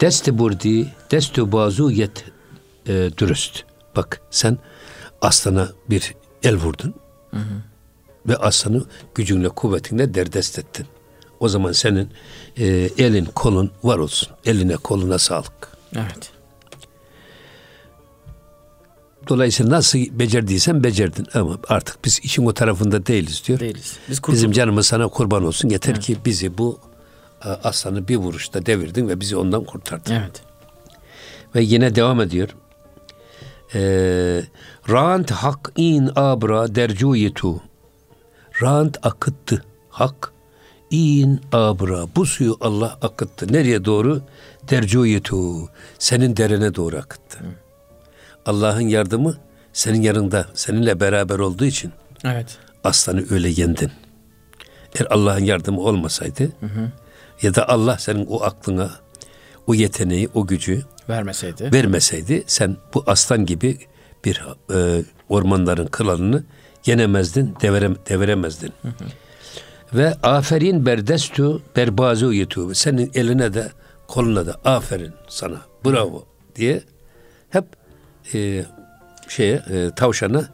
desti 0.00 0.38
burdi, 0.38 0.86
destu 1.10 1.52
bazu 1.52 1.90
yet 1.90 2.24
e, 2.86 3.10
dürüst. 3.18 3.64
Bak 3.96 4.20
sen 4.30 4.58
aslana 5.22 5.68
bir 5.90 6.14
el 6.42 6.56
vurdun. 6.56 6.94
Hı 7.30 7.36
hı. 7.36 7.62
Ve 8.28 8.36
aslanı 8.36 8.84
gücünle, 9.14 9.48
kuvvetinle 9.48 10.14
derdest 10.14 10.58
ettin. 10.58 10.86
O 11.40 11.48
zaman 11.48 11.72
senin 11.72 12.10
e, 12.56 12.66
elin, 12.98 13.24
kolun 13.24 13.70
var 13.82 13.98
olsun. 13.98 14.28
Eline, 14.44 14.76
koluna 14.76 15.18
sağlık. 15.18 15.68
Evet. 15.96 16.32
Dolayısıyla 19.28 19.72
nasıl 19.72 19.98
becerdiysen 19.98 20.84
becerdin 20.84 21.26
ama 21.34 21.58
artık 21.68 22.04
biz 22.04 22.20
işin 22.22 22.46
o 22.46 22.54
tarafında 22.54 23.06
değiliz 23.06 23.42
diyor. 23.46 23.60
Değiliz. 23.60 23.96
Biz 24.08 24.20
Bizim 24.28 24.52
canımız 24.52 24.86
sana 24.86 25.08
kurban 25.08 25.44
olsun. 25.44 25.68
Yeter 25.68 25.92
evet. 25.92 26.02
ki 26.02 26.16
bizi 26.24 26.58
bu 26.58 26.78
aslanı 27.64 28.08
bir 28.08 28.16
vuruşta 28.16 28.66
devirdin 28.66 29.08
ve 29.08 29.20
bizi 29.20 29.36
ondan 29.36 29.64
kurtardın. 29.64 30.14
Evet. 30.14 30.42
Ve 31.54 31.62
yine 31.62 31.94
devam 31.94 32.20
ediyor. 32.20 32.48
Ee, 33.74 34.42
Rant 34.90 35.30
hak 35.30 35.72
in 35.76 36.10
abra 36.16 36.74
dercuyetu. 36.74 37.60
Rant 38.62 38.98
akıttı. 39.02 39.64
Hak 39.90 40.32
in 40.90 41.40
abra. 41.52 42.06
Bu 42.16 42.26
suyu 42.26 42.56
Allah 42.60 42.98
akıttı. 43.02 43.52
Nereye 43.52 43.84
doğru? 43.84 44.22
Dercuyetu. 44.70 45.68
Senin 45.98 46.36
derene 46.36 46.74
doğru 46.74 46.96
akıttı. 46.96 47.38
Allah'ın 48.46 48.88
yardımı 48.88 49.36
senin 49.72 50.02
yanında, 50.02 50.46
seninle 50.54 51.00
beraber 51.00 51.38
olduğu 51.38 51.64
için 51.64 51.92
evet. 52.24 52.58
aslanı 52.84 53.24
öyle 53.30 53.48
yendin. 53.48 53.90
Eğer 54.94 55.06
Allah'ın 55.10 55.44
yardımı 55.44 55.80
olmasaydı 55.80 56.44
hı 56.60 56.66
hı. 56.66 56.92
ya 57.42 57.54
da 57.54 57.68
Allah 57.68 57.98
senin 57.98 58.26
o 58.26 58.42
aklına, 58.42 58.90
o 59.66 59.74
yeteneği, 59.74 60.28
o 60.34 60.46
gücü 60.46 60.82
vermeseydi, 61.08 61.72
vermeseydi 61.72 62.44
sen 62.46 62.76
bu 62.94 63.04
aslan 63.06 63.46
gibi 63.46 63.78
bir 64.24 64.42
e, 64.74 65.04
ormanların 65.28 65.86
kralını 65.86 66.44
yenemezdin, 66.86 67.56
devirem, 67.62 67.96
deviremezdin. 68.08 68.72
Hı 68.82 68.88
hı. 68.88 69.04
Ve 69.94 70.14
aferin 70.22 70.86
berdestu 70.86 71.62
berbazu 71.76 72.32
yetu. 72.32 72.74
Senin 72.74 73.10
eline 73.14 73.54
de 73.54 73.70
koluna 74.06 74.46
da 74.46 74.60
aferin 74.64 75.12
sana, 75.28 75.60
bravo 75.84 76.24
diye 76.56 76.82
hep 77.50 77.64
e, 78.34 78.64
şeye 79.28 79.54
e, 79.54 79.90
tavşana 79.96 80.48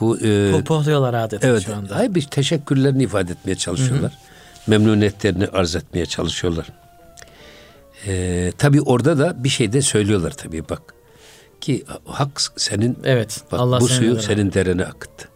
bu 0.00 0.18
e, 0.18 0.50
pohpohluyorlar 0.52 1.14
adeta 1.14 1.48
evet, 1.48 1.62
şu 1.66 1.76
anda. 1.76 1.96
Hayır 1.96 2.14
bir 2.14 2.22
teşekkürlerini 2.22 3.02
ifade 3.02 3.32
etmeye 3.32 3.54
çalışıyorlar. 3.54 4.10
Hı 4.10 4.16
hı. 4.16 4.70
Memnuniyetlerini 4.70 5.46
arz 5.46 5.76
etmeye 5.76 6.06
çalışıyorlar. 6.06 6.66
E, 8.06 8.52
tabii 8.58 8.80
orada 8.80 9.18
da 9.18 9.44
bir 9.44 9.48
şey 9.48 9.72
de 9.72 9.82
söylüyorlar 9.82 10.30
tabii 10.30 10.68
bak. 10.68 10.82
Ki 11.60 11.84
hak 12.04 12.42
senin 12.56 12.98
evet, 13.04 13.40
bak, 13.52 13.60
Allah 13.60 13.80
bu 13.80 13.88
suyu 13.88 14.12
veren. 14.12 14.20
senin 14.20 14.52
derene 14.52 14.84
akıttı. 14.84 15.28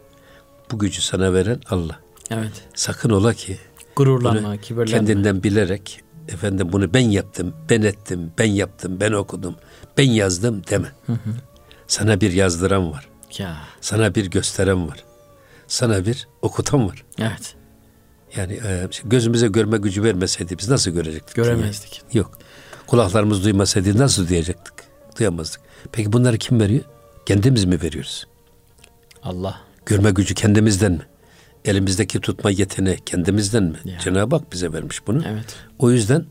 Bu 0.70 0.78
gücü 0.78 1.02
sana 1.02 1.35
veren 1.35 1.61
Allah. 1.70 1.98
Evet. 2.30 2.52
Sakın 2.74 3.11
ola 3.11 3.35
ki 3.35 3.59
gururlanma, 3.96 4.57
kibirlenme. 4.57 4.90
Kendinden 4.90 5.42
bilerek 5.42 6.00
efendim 6.28 6.68
bunu 6.72 6.94
ben 6.94 7.11
yaptım, 7.11 7.54
ben 7.70 7.83
ettim, 7.83 8.33
ben 8.38 8.50
yaptım, 8.50 9.00
ben 9.00 9.12
okudum, 9.12 9.54
ben 9.98 10.11
yazdım 10.11 10.62
deme. 10.70 10.88
Hı 11.07 11.12
hı. 11.12 11.18
Sana 11.86 12.20
bir 12.20 12.32
yazdıran 12.32 12.92
var. 12.92 13.08
Ya. 13.38 13.56
Sana 13.80 14.14
bir 14.14 14.26
gösteren 14.30 14.88
var. 14.88 15.04
Sana 15.66 16.06
bir 16.06 16.28
okutan 16.42 16.88
var. 16.88 17.04
Evet. 17.18 17.54
Yani 18.36 18.52
e, 18.52 18.88
gözümüze 19.04 19.48
görme 19.48 19.78
gücü 19.78 20.02
vermeseydi 20.02 20.58
biz 20.58 20.68
nasıl 20.68 20.90
görecektik? 20.90 21.36
Göremezdik. 21.36 22.02
Yani? 22.02 22.18
Yok. 22.18 22.38
Kulaklarımız 22.86 23.44
duymasaydı 23.44 23.98
nasıl 23.98 24.28
duyacaktık? 24.28 24.74
Duyamazdık. 25.18 25.60
Peki 25.92 26.12
bunları 26.12 26.38
kim 26.38 26.60
veriyor? 26.60 26.84
Kendimiz 27.26 27.64
mi 27.64 27.82
veriyoruz? 27.82 28.26
Allah. 29.22 29.60
Görme 29.86 30.10
gücü 30.10 30.34
kendimizden 30.34 30.92
mi? 30.92 31.06
Elimizdeki 31.64 32.20
tutma 32.20 32.50
yeteneği 32.50 32.98
kendimizden 33.06 33.62
mi? 33.62 33.78
Ya. 33.84 33.98
Cenab-ı 33.98 34.36
Hak 34.36 34.52
bize 34.52 34.72
vermiş 34.72 35.06
bunu. 35.06 35.22
Evet. 35.28 35.56
O 35.78 35.90
yüzden 35.90 36.26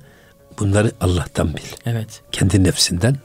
bunları 0.59 0.91
Allah'tan 1.01 1.53
bil. 1.53 1.61
Evet. 1.85 2.21
Kendi 2.31 2.63
nefsinden 2.63 3.17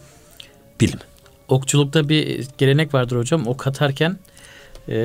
bilme 0.81 1.01
okçulukta 1.49 2.09
bir 2.09 2.49
gelenek 2.59 2.95
vardır 2.95 3.17
hocam. 3.17 3.47
Ok 3.47 3.67
atarken 3.67 4.19
e, 4.89 4.99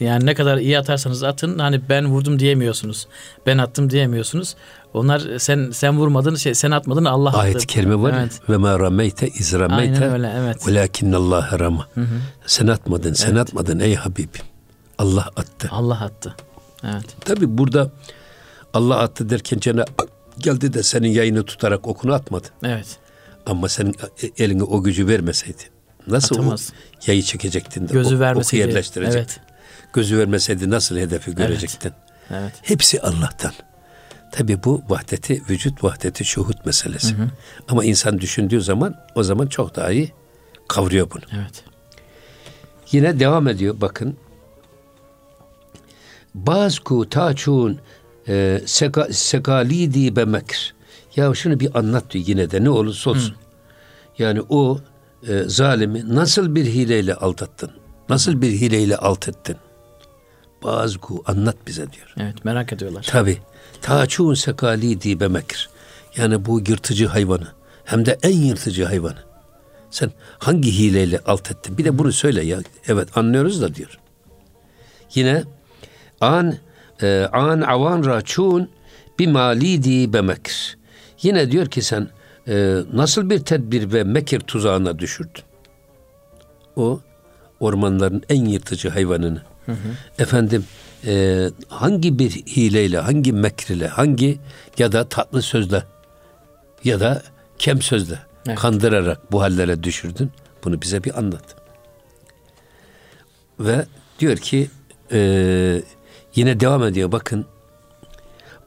yani 0.00 0.26
ne 0.26 0.34
kadar 0.34 0.58
iyi 0.58 0.78
atarsanız 0.78 1.22
atın 1.22 1.58
hani 1.58 1.80
ben 1.88 2.06
vurdum 2.06 2.38
diyemiyorsunuz. 2.38 3.06
Ben 3.46 3.58
attım 3.58 3.90
diyemiyorsunuz. 3.90 4.56
Onlar 4.94 5.22
sen 5.38 5.70
sen 5.70 5.98
vurmadın 5.98 6.34
şey 6.34 6.54
sen 6.54 6.70
atmadın 6.70 7.04
Allah 7.04 7.28
attı. 7.28 7.38
Ayet-i 7.38 7.66
kerime 7.66 8.02
var 8.02 8.14
evet. 8.20 8.40
ve 8.48 8.56
ma 8.56 8.78
rameyte 8.78 9.28
iz 9.28 9.52
rameyte 9.52 9.94
Aynen 9.94 10.12
öyle 10.12 10.32
evet. 10.36 10.68
velakinnallah 10.68 11.58
rama. 11.58 11.88
Sen 12.46 12.66
atmadın 12.66 13.12
sen 13.12 13.30
evet. 13.30 13.40
atmadın 13.40 13.78
ey 13.78 13.94
Habibim. 13.94 14.42
Allah 14.98 15.30
attı. 15.36 15.68
Allah 15.70 16.00
attı. 16.00 16.36
Evet. 16.84 17.16
Tabi 17.24 17.58
burada 17.58 17.90
Allah 18.74 18.98
attı 18.98 19.30
derken 19.30 19.58
Cenab-ı 19.58 20.06
geldi 20.38 20.72
de 20.72 20.82
senin 20.82 21.08
yayını 21.08 21.42
tutarak 21.42 21.88
okunu 21.88 22.12
atmadı. 22.12 22.48
Evet. 22.64 22.98
Ama 23.46 23.68
senin 23.68 23.96
eline 24.38 24.62
o 24.62 24.82
gücü 24.82 25.08
vermeseydi 25.08 25.62
nasıl 26.06 26.36
Atamaz. 26.36 26.72
o 26.72 27.10
yayı 27.10 27.22
çekecektin 27.22 27.88
de 27.88 27.92
Gözü 27.92 28.20
vermeseydi, 28.20 28.64
oku 28.64 28.70
yerleştirecektin. 28.70 29.40
Evet. 29.40 29.40
Gözü 29.92 30.18
vermeseydi 30.18 30.70
nasıl 30.70 30.96
hedefi 30.96 31.34
görecektin? 31.34 31.92
Evet. 32.30 32.42
evet. 32.42 32.52
Hepsi 32.62 33.00
Allah'tan. 33.00 33.52
Tabi 34.32 34.64
bu 34.64 34.82
vahdeti, 34.88 35.42
vücut 35.50 35.84
vahdeti, 35.84 36.24
şuhut 36.24 36.66
meselesi. 36.66 37.14
Hı 37.14 37.22
hı. 37.22 37.30
Ama 37.68 37.84
insan 37.84 38.20
düşündüğü 38.20 38.60
zaman 38.60 38.96
o 39.14 39.22
zaman 39.22 39.46
çok 39.46 39.76
daha 39.76 39.90
iyi 39.90 40.12
kavruyor 40.68 41.10
bunu. 41.10 41.22
Evet. 41.32 41.64
Yine 42.92 43.20
devam 43.20 43.48
ediyor 43.48 43.80
bakın. 43.80 44.16
bazku 46.34 47.08
taçun 47.08 47.78
e, 48.28 48.60
seka, 48.66 49.08
sekalidi 49.12 50.16
be 50.16 50.24
mekr. 50.24 50.74
Ya 51.16 51.34
şunu 51.34 51.60
bir 51.60 51.78
anlat 51.78 52.10
diyor 52.10 52.24
yine 52.28 52.50
de 52.50 52.64
ne 52.64 52.70
olursa 52.70 53.10
olsun. 53.10 53.30
Hı. 53.30 53.36
Yani 54.18 54.42
o 54.48 54.80
e, 55.28 55.42
zalimi 55.46 56.14
nasıl 56.14 56.54
bir 56.54 56.64
hileyle 56.64 57.14
aldattın? 57.14 57.70
Nasıl 58.08 58.42
bir 58.42 58.50
hileyle 58.50 58.96
alt 58.96 59.28
ettin? 59.28 59.56
Bazku 60.62 61.22
anlat 61.26 61.56
bize 61.66 61.92
diyor. 61.92 62.14
Evet 62.20 62.44
merak 62.44 62.72
ediyorlar. 62.72 63.02
Tabi. 63.02 63.38
Taçun 63.82 64.34
sekalidi 64.34 65.20
be 65.20 65.28
mekr. 65.28 65.70
Yani 66.16 66.44
bu 66.44 66.60
yırtıcı 66.60 67.06
hayvanı. 67.06 67.46
Hem 67.84 68.06
de 68.06 68.18
en 68.22 68.36
yırtıcı 68.36 68.84
hayvanı. 68.84 69.18
Sen 69.90 70.10
hangi 70.38 70.78
hileyle 70.78 71.20
alt 71.26 71.50
ettin? 71.50 71.78
Bir 71.78 71.84
de 71.84 71.98
bunu 71.98 72.12
söyle 72.12 72.44
ya. 72.44 72.58
Evet 72.88 73.16
anlıyoruz 73.16 73.62
da 73.62 73.74
diyor. 73.74 73.98
Yine 75.14 75.44
an 76.20 76.54
e, 77.02 77.28
an 77.32 77.60
avan 77.60 78.04
raçun 78.04 78.70
bir 79.18 79.26
malidi 79.26 80.12
be 80.12 80.20
mekr. 80.20 80.81
Yine 81.22 81.50
diyor 81.50 81.66
ki 81.66 81.82
sen 81.82 82.08
e, 82.48 82.78
nasıl 82.92 83.30
bir 83.30 83.38
tedbir 83.38 83.92
ve 83.92 84.04
mekir 84.04 84.40
tuzağına 84.40 84.98
düşürdün? 84.98 85.42
O 86.76 87.00
ormanların 87.60 88.22
en 88.28 88.44
yırtıcı 88.44 88.88
hayvanını. 88.88 89.42
Hı 89.66 89.72
hı. 89.72 89.76
Efendim 90.18 90.64
e, 91.06 91.46
hangi 91.68 92.18
bir 92.18 92.30
hileyle, 92.30 92.98
hangi 92.98 93.32
mekriyle, 93.32 93.88
hangi 93.88 94.38
ya 94.78 94.92
da 94.92 95.08
tatlı 95.08 95.42
sözle 95.42 95.82
ya 96.84 97.00
da 97.00 97.22
kem 97.58 97.82
sözle 97.82 98.18
evet. 98.46 98.58
kandırarak 98.58 99.32
bu 99.32 99.42
hallere 99.42 99.82
düşürdün. 99.82 100.30
Bunu 100.64 100.82
bize 100.82 101.04
bir 101.04 101.18
anlat. 101.18 101.56
Ve 103.60 103.86
diyor 104.18 104.36
ki 104.36 104.70
e, 105.12 105.82
yine 106.34 106.60
devam 106.60 106.82
ediyor 106.84 107.12
bakın. 107.12 107.46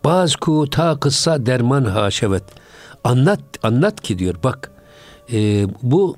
Bazku 0.06 0.70
ta 0.70 1.00
kıssa 1.00 1.46
derman 1.46 1.86
haşevet. 1.86 2.44
Anlat 3.04 3.40
anlat 3.64 4.02
ki 4.02 4.20
diyor 4.20 4.36
bak 4.44 4.72
e, 5.34 5.68
bu 5.84 6.18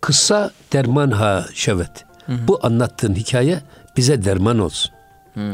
kıssa 0.00 0.50
derman 0.72 1.10
haşevet. 1.10 2.04
Hı 2.26 2.32
hı. 2.32 2.48
Bu 2.48 2.58
anlattığın 2.62 3.14
hikaye 3.14 3.62
bize 3.96 4.24
derman 4.24 4.58
olsun. 4.58 4.92
Hı. 5.34 5.52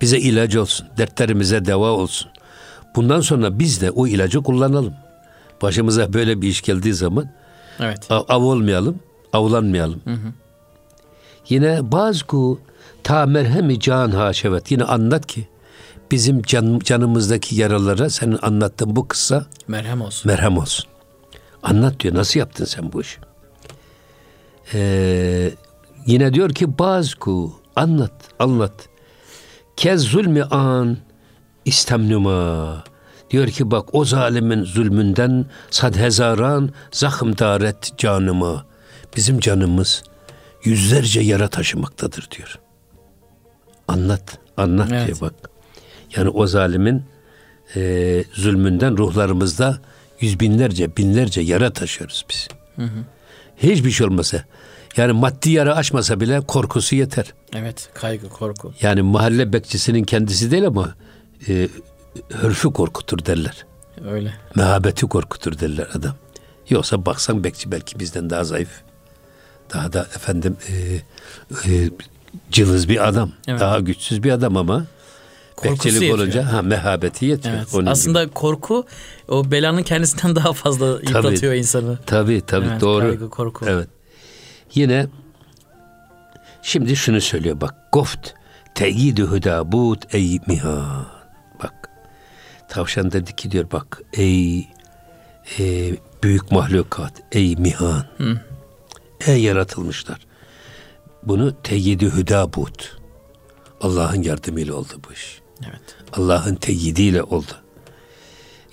Bize 0.00 0.18
ilaç 0.18 0.56
olsun. 0.56 0.86
Dertlerimize 0.98 1.64
deva 1.64 1.90
olsun. 1.90 2.30
Bundan 2.96 3.20
sonra 3.20 3.58
biz 3.58 3.80
de 3.80 3.90
o 3.90 4.06
ilacı 4.06 4.42
kullanalım. 4.42 4.94
Başımıza 5.62 6.12
böyle 6.12 6.42
bir 6.42 6.48
iş 6.48 6.62
geldiği 6.62 6.94
zaman 6.94 7.28
evet. 7.80 8.10
av, 8.10 8.22
av 8.28 8.42
olmayalım, 8.42 9.00
avlanmayalım. 9.32 10.00
Hı 10.04 10.10
hı. 10.10 10.32
Yine 11.48 11.92
bazı 11.92 12.24
ta 13.02 13.26
merhemi 13.26 13.80
can 13.80 14.10
haşevet. 14.10 14.70
Yine 14.70 14.84
anlat 14.84 15.26
ki 15.26 15.48
bizim 16.14 16.42
can, 16.42 16.78
canımızdaki 16.78 17.56
yaralara 17.56 18.10
senin 18.10 18.38
anlattığın 18.42 18.96
bu 18.96 19.08
kıssa 19.08 19.46
merhem 19.68 20.00
olsun. 20.00 20.32
Merhem 20.32 20.58
olsun. 20.58 20.86
Anlat 21.62 22.00
diyor. 22.00 22.14
Nasıl 22.14 22.40
yaptın 22.40 22.64
sen 22.64 22.92
bu 22.92 23.00
işi? 23.00 23.18
Ee, 24.74 25.50
yine 26.06 26.34
diyor 26.34 26.50
ki 26.50 26.78
bazı 26.78 27.12
anlat, 27.76 28.12
anlat. 28.38 28.88
Kez 29.76 30.00
zulmü 30.00 30.42
an 30.42 30.96
istemnuma. 31.64 32.84
Diyor 33.30 33.48
ki 33.48 33.70
bak 33.70 33.94
o 33.94 34.04
zalimin 34.04 34.64
zulmünden 34.64 35.46
sad 35.70 35.96
hezaran 35.96 36.70
zahm 36.92 37.38
daret 37.38 37.98
canıma. 37.98 38.64
Bizim 39.16 39.40
canımız 39.40 40.02
yüzlerce 40.64 41.20
yara 41.20 41.48
taşımaktadır 41.48 42.28
diyor. 42.30 42.58
Anlat, 43.88 44.38
anlat 44.56 44.88
evet. 44.92 45.06
diyor 45.06 45.20
bak. 45.20 45.54
Yani 46.16 46.28
o 46.28 46.46
zalimin 46.46 47.02
e, 47.76 48.24
zulmünden 48.32 48.96
ruhlarımızda 48.98 49.78
yüz 50.20 50.40
binlerce, 50.40 50.96
binlerce 50.96 51.40
yara 51.40 51.72
taşıyoruz 51.72 52.24
biz. 52.30 52.48
Hı 52.76 52.82
hı. 52.82 53.04
Hiçbir 53.56 53.90
şey 53.90 54.06
olmasa, 54.06 54.44
yani 54.96 55.12
maddi 55.12 55.50
yara 55.50 55.76
açmasa 55.76 56.20
bile 56.20 56.40
korkusu 56.40 56.96
yeter. 56.96 57.34
Evet, 57.54 57.88
kaygı, 57.94 58.28
korku. 58.28 58.74
Yani 58.80 59.02
mahalle 59.02 59.52
bekçisinin 59.52 60.04
kendisi 60.04 60.50
değil 60.50 60.66
ama 60.66 60.94
e, 61.48 61.68
hırfı 62.32 62.72
korkutur 62.72 63.24
derler. 63.24 63.66
Öyle. 64.10 64.34
Mehabeti 64.54 65.06
korkutur 65.06 65.58
derler 65.58 65.88
adam. 65.94 66.14
Yoksa 66.68 67.06
baksan 67.06 67.44
bekçi 67.44 67.72
belki 67.72 67.98
bizden 67.98 68.30
daha 68.30 68.44
zayıf. 68.44 68.70
Daha 69.74 69.92
da 69.92 70.00
efendim 70.00 70.56
e, 70.68 70.74
e, 71.72 71.90
cılız 72.50 72.88
bir 72.88 73.08
adam. 73.08 73.32
Evet. 73.48 73.60
Daha 73.60 73.80
güçsüz 73.80 74.22
bir 74.22 74.30
adam 74.30 74.56
ama 74.56 74.86
Korkusu 75.56 75.72
bekçilik 75.72 76.02
yetiyor. 76.02 76.18
olunca 76.18 76.52
ha 76.52 76.62
mehabeti 76.62 77.26
yetiyor. 77.26 77.56
Evet. 77.56 77.74
Onun 77.74 77.86
Aslında 77.86 78.24
gibi. 78.24 78.34
korku 78.34 78.86
o 79.28 79.50
belanın 79.50 79.82
kendisinden 79.82 80.36
daha 80.36 80.52
fazla 80.52 80.86
yıpratıyor 80.86 81.52
tabii, 81.52 81.58
insanı. 81.58 81.98
Tabii 82.06 82.42
tabii 82.46 82.66
evet, 82.70 82.80
doğru. 82.80 83.00
Kaygı, 83.00 83.30
korku. 83.30 83.64
Evet. 83.68 83.88
Yine 84.74 85.06
şimdi 86.62 86.96
şunu 86.96 87.20
söylüyor 87.20 87.60
bak. 87.60 87.74
Goft 87.92 88.30
teyidü 88.74 89.30
hüdabut 89.30 90.14
ey 90.14 90.38
mihan. 90.46 91.06
Bak 91.62 91.90
tavşan 92.68 93.12
dedi 93.12 93.36
ki 93.36 93.50
diyor 93.50 93.66
bak 93.72 94.02
ey 94.12 94.58
e, 95.58 95.96
büyük 96.22 96.52
mahlukat 96.52 97.12
ey 97.32 97.56
mihan. 97.56 98.04
Hı. 98.18 98.40
Ey 99.26 99.42
yaratılmışlar. 99.42 100.26
Bunu 101.22 101.62
teyidü 101.62 102.10
hüdabut. 102.10 102.96
Allah'ın 103.80 104.22
yardımıyla 104.22 104.74
oldu 104.74 104.92
bu 105.08 105.12
iş. 105.12 105.43
Evet. 105.70 105.96
Allah'ın 106.12 106.54
teyidiyle 106.54 107.22
oldu. 107.22 107.52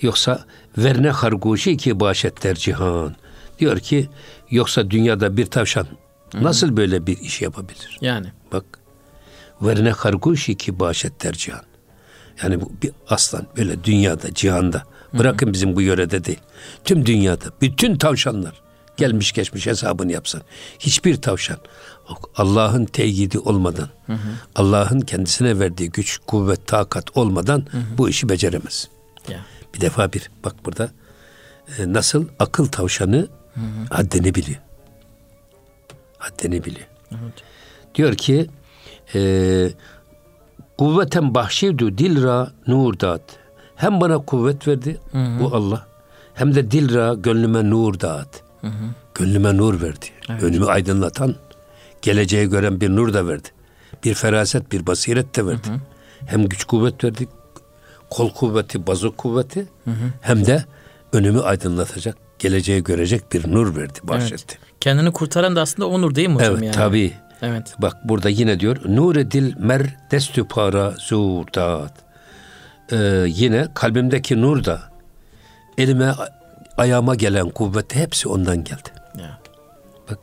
Yoksa 0.00 0.44
verne 0.78 1.10
harguşi 1.10 1.76
ki 1.76 2.00
başetler 2.00 2.54
cihan. 2.54 3.16
Diyor 3.58 3.78
ki 3.78 4.08
yoksa 4.50 4.90
dünyada 4.90 5.36
bir 5.36 5.46
tavşan 5.46 5.86
Hı-hı. 6.32 6.44
nasıl 6.44 6.76
böyle 6.76 7.06
bir 7.06 7.18
iş 7.18 7.42
yapabilir? 7.42 7.98
Yani. 8.00 8.26
Bak. 8.52 8.64
Verne 9.62 9.90
harguşi 9.90 10.54
ki 10.54 10.80
başetler 10.80 11.32
cihan. 11.32 11.64
Yani 12.42 12.60
bu 12.60 12.72
bir 12.82 12.90
aslan 13.08 13.46
böyle 13.56 13.84
dünyada, 13.84 14.34
cihanda. 14.34 14.82
Bırakın 15.12 15.46
Hı-hı. 15.46 15.52
bizim 15.52 15.76
bu 15.76 15.82
yörede 15.82 16.24
değil. 16.24 16.40
Tüm 16.84 17.06
dünyada 17.06 17.44
bütün 17.60 17.96
tavşanlar 17.96 18.61
gelmiş 18.96 19.32
geçmiş 19.32 19.66
hesabını 19.66 20.12
yapsan. 20.12 20.42
Hiçbir 20.78 21.16
tavşan 21.16 21.58
Allah'ın 22.36 22.84
teyidi 22.84 23.38
olmadan, 23.38 23.88
Allah'ın 24.54 25.00
kendisine 25.00 25.58
verdiği 25.58 25.90
güç, 25.90 26.18
kuvvet, 26.26 26.66
takat 26.66 27.16
olmadan 27.16 27.66
hı 27.70 27.78
hı. 27.78 27.98
bu 27.98 28.08
işi 28.08 28.28
beceremez. 28.28 28.88
Ya. 29.28 29.40
Bir 29.74 29.80
defa 29.80 30.12
bir 30.12 30.30
bak 30.44 30.54
burada 30.64 30.90
e, 31.78 31.92
nasıl 31.92 32.28
akıl 32.38 32.66
tavşanı 32.66 33.28
hı 33.54 33.60
hı. 33.60 33.94
haddini 33.94 34.34
biliyor. 34.34 34.60
Haddini 36.18 36.64
biliyor. 36.64 36.86
Evet. 37.10 37.34
Diyor 37.94 38.14
ki 38.14 38.50
e, 39.14 39.70
kuvveten 40.78 41.34
bahşivdu 41.34 41.98
dilra 41.98 42.52
nur 42.66 43.00
dat. 43.00 43.22
Hem 43.76 44.00
bana 44.00 44.18
kuvvet 44.18 44.68
verdi 44.68 45.00
hı 45.12 45.18
hı. 45.18 45.40
bu 45.40 45.56
Allah 45.56 45.86
hem 46.34 46.54
de 46.54 46.70
dilra 46.70 47.14
gönlüme 47.14 47.70
nur 47.70 48.00
dağıt. 48.00 48.41
Hı 48.62 48.66
hı. 48.66 48.84
Gönlüme 49.14 49.56
nur 49.56 49.82
verdi. 49.82 50.06
Evet. 50.30 50.42
Önümü 50.42 50.66
aydınlatan 50.66 51.34
geleceği 52.02 52.48
gören 52.48 52.80
bir 52.80 52.90
nur 52.90 53.14
da 53.14 53.26
verdi. 53.26 53.48
Bir 54.04 54.14
feraset, 54.14 54.72
bir 54.72 54.86
basiret 54.86 55.36
de 55.36 55.46
verdi. 55.46 55.68
Hı 55.68 55.72
hı. 55.72 55.78
Hem 56.26 56.48
güç 56.48 56.64
kuvvet 56.64 57.04
verdi, 57.04 57.28
kol 58.10 58.30
kuvveti, 58.30 58.86
bazu 58.86 59.16
kuvveti 59.16 59.60
hı 59.84 59.90
hı. 59.90 60.10
hem 60.20 60.46
de 60.46 60.64
önümü 61.12 61.40
aydınlatacak, 61.40 62.16
geleceği 62.38 62.84
görecek 62.84 63.32
bir 63.32 63.52
nur 63.52 63.76
verdi, 63.76 63.98
bahşetti. 64.02 64.56
Evet. 64.58 64.80
Kendini 64.80 65.12
kurtaran 65.12 65.56
da 65.56 65.60
aslında 65.60 65.88
o 65.88 66.02
nur 66.02 66.14
değil 66.14 66.28
mi 66.28 66.34
hocam? 66.34 66.52
Evet, 66.52 66.62
yani? 66.62 66.74
tabii. 66.74 67.12
Evet. 67.42 67.74
Bak 67.78 67.96
burada 68.04 68.28
yine 68.28 68.60
diyor, 68.60 68.76
nur 68.84 69.14
dil 69.14 69.56
mer 69.58 69.96
destü 70.10 70.44
para 70.44 70.90
zurdat. 70.90 71.94
Ee, 72.92 72.96
yine 73.28 73.68
kalbimdeki 73.74 74.40
nur 74.40 74.64
da 74.64 74.80
elime 75.78 76.14
ayağıma 76.76 77.14
gelen 77.14 77.50
kuvvet 77.50 77.94
hepsi 77.94 78.28
ondan 78.28 78.64
geldi. 78.64 78.88
Ya. 79.18 79.40
Bak 80.10 80.18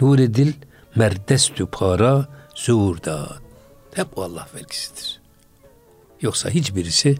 nuri 0.00 0.34
dil 0.34 0.52
merdestü 0.94 1.66
para 1.66 2.26
zuhurda. 2.54 3.28
Hep 3.94 4.18
o 4.18 4.22
Allah 4.22 4.48
vergisidir. 4.54 5.20
Yoksa 6.20 6.50
hiçbirisi 6.50 7.16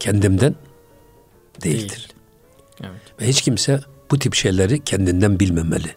kendimden 0.00 0.54
değildir. 1.62 1.88
Değil. 1.88 2.92
Evet. 2.92 3.20
Ve 3.20 3.28
hiç 3.28 3.42
kimse 3.42 3.80
bu 4.10 4.18
tip 4.18 4.34
şeyleri 4.34 4.84
kendinden 4.84 5.40
bilmemeli. 5.40 5.96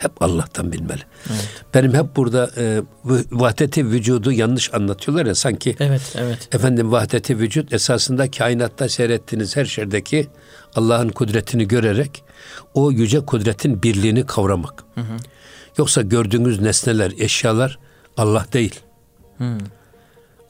Hep 0.00 0.22
Allah'tan 0.22 0.72
bilmeli. 0.72 1.02
Evet. 1.30 1.64
Benim 1.74 1.94
hep 1.94 2.16
burada 2.16 2.50
e, 2.56 2.82
vahdeti 3.30 3.86
vücudu 3.86 4.32
yanlış 4.32 4.74
anlatıyorlar 4.74 5.26
ya 5.26 5.34
sanki. 5.34 5.76
Evet, 5.80 6.02
evet. 6.18 6.48
Efendim 6.54 6.92
vahdeti 6.92 7.38
vücut 7.38 7.72
esasında 7.72 8.30
kainatta 8.30 8.88
seyrettiğiniz 8.88 9.56
her 9.56 9.64
şeydeki 9.64 10.28
Allah'ın 10.76 11.08
kudretini 11.08 11.68
görerek 11.68 12.24
o 12.74 12.90
yüce 12.90 13.20
kudretin 13.20 13.82
birliğini 13.82 14.26
kavramak. 14.26 14.84
Hı 14.94 15.00
hı. 15.00 15.16
Yoksa 15.78 16.02
gördüğünüz 16.02 16.60
nesneler, 16.60 17.12
eşyalar 17.18 17.78
Allah 18.16 18.46
değil. 18.52 18.80
Hmm. 19.36 19.58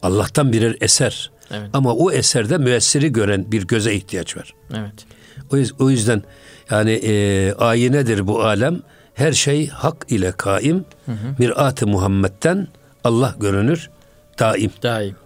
Allah'tan 0.03 0.53
birer 0.53 0.77
eser. 0.81 1.31
Evet. 1.51 1.71
Ama 1.73 1.95
o 1.95 2.13
eserde 2.13 2.59
müessiri 2.59 3.13
gören 3.13 3.53
bir 3.53 3.67
göze 3.67 3.95
ihtiyaç 3.95 4.37
var. 4.37 4.55
Evet. 4.75 5.07
O 5.79 5.91
yüzden 5.91 6.23
yani 6.71 6.91
e, 6.91 7.53
ayinedir 7.53 8.27
bu 8.27 8.43
alem. 8.43 8.81
Her 9.21 9.33
şey 9.33 9.69
hak 9.69 10.07
ile 10.09 10.33
kaim. 10.33 10.85
Mirat-ı 11.39 11.87
Muhammed'den 11.87 12.69
Allah 13.05 13.35
görünür 13.41 13.91
daim. 14.39 14.71
Daim. 14.83 15.17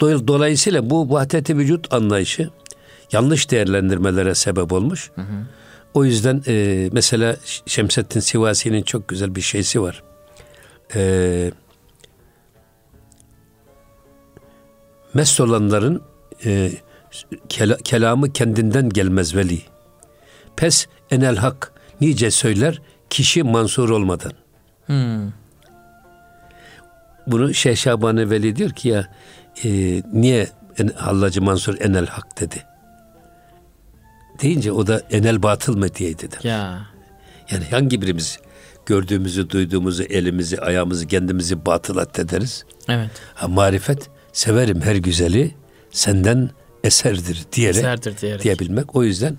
Dolayısıyla 0.00 0.90
bu 0.90 1.10
vahdeti 1.10 1.56
vücut 1.56 1.92
anlayışı 1.92 2.50
yanlış 3.12 3.50
değerlendirmelere 3.50 4.34
sebep 4.34 4.72
olmuş. 4.72 5.10
Hı 5.14 5.20
hı. 5.20 5.46
O 5.94 6.04
yüzden 6.04 6.42
e, 6.46 6.88
mesela 6.92 7.36
Şemsettin 7.66 8.20
Sivasi'nin 8.20 8.82
çok 8.82 9.08
güzel 9.08 9.34
bir 9.34 9.40
şeysi 9.40 9.82
var. 9.82 10.02
E, 10.94 11.52
mest 15.14 15.40
olanların 15.40 16.02
e, 16.44 16.72
kela, 17.48 17.76
kelamı 17.76 18.32
kendinden 18.32 18.88
gelmez 18.88 19.36
veli. 19.36 19.62
Pes 20.56 20.86
enel 21.10 21.36
hak 21.36 21.72
nice 22.00 22.30
söyler 22.30 22.80
kişi 23.10 23.42
mansur 23.42 23.90
olmadan. 23.90 24.32
Hmm. 24.86 25.32
Bunu 27.26 27.54
Şeyh 27.54 27.76
Şabani 27.76 28.30
Veli 28.30 28.56
diyor 28.56 28.70
ki 28.70 28.88
ya 28.88 29.08
e, 29.64 30.02
niye 30.12 30.48
en, 30.78 30.88
Hallacı 30.88 31.42
Mansur 31.42 31.80
enel 31.80 32.06
hak 32.06 32.40
dedi. 32.40 32.64
Deyince 34.42 34.72
o 34.72 34.86
da 34.86 35.02
enel 35.10 35.42
batıl 35.42 35.76
mı 35.76 35.94
diye 35.94 36.18
dedi. 36.18 36.36
Ya. 36.42 36.86
Yani 37.50 37.64
hangi 37.70 38.02
birimiz 38.02 38.38
gördüğümüzü, 38.86 39.50
duyduğumuzu, 39.50 40.02
elimizi, 40.02 40.60
ayağımızı, 40.60 41.06
kendimizi 41.06 41.66
batıl 41.66 41.96
addederiz. 41.96 42.64
Evet. 42.88 43.10
Ha, 43.34 43.48
marifet 43.48 44.10
severim 44.32 44.80
her 44.80 44.96
güzeli 44.96 45.54
senden 45.90 46.50
eserdir 46.84 47.44
diyerek, 47.52 47.76
eserdir 47.76 48.20
diyerek. 48.20 48.42
diyebilmek. 48.42 48.96
O 48.96 49.04
yüzden 49.04 49.38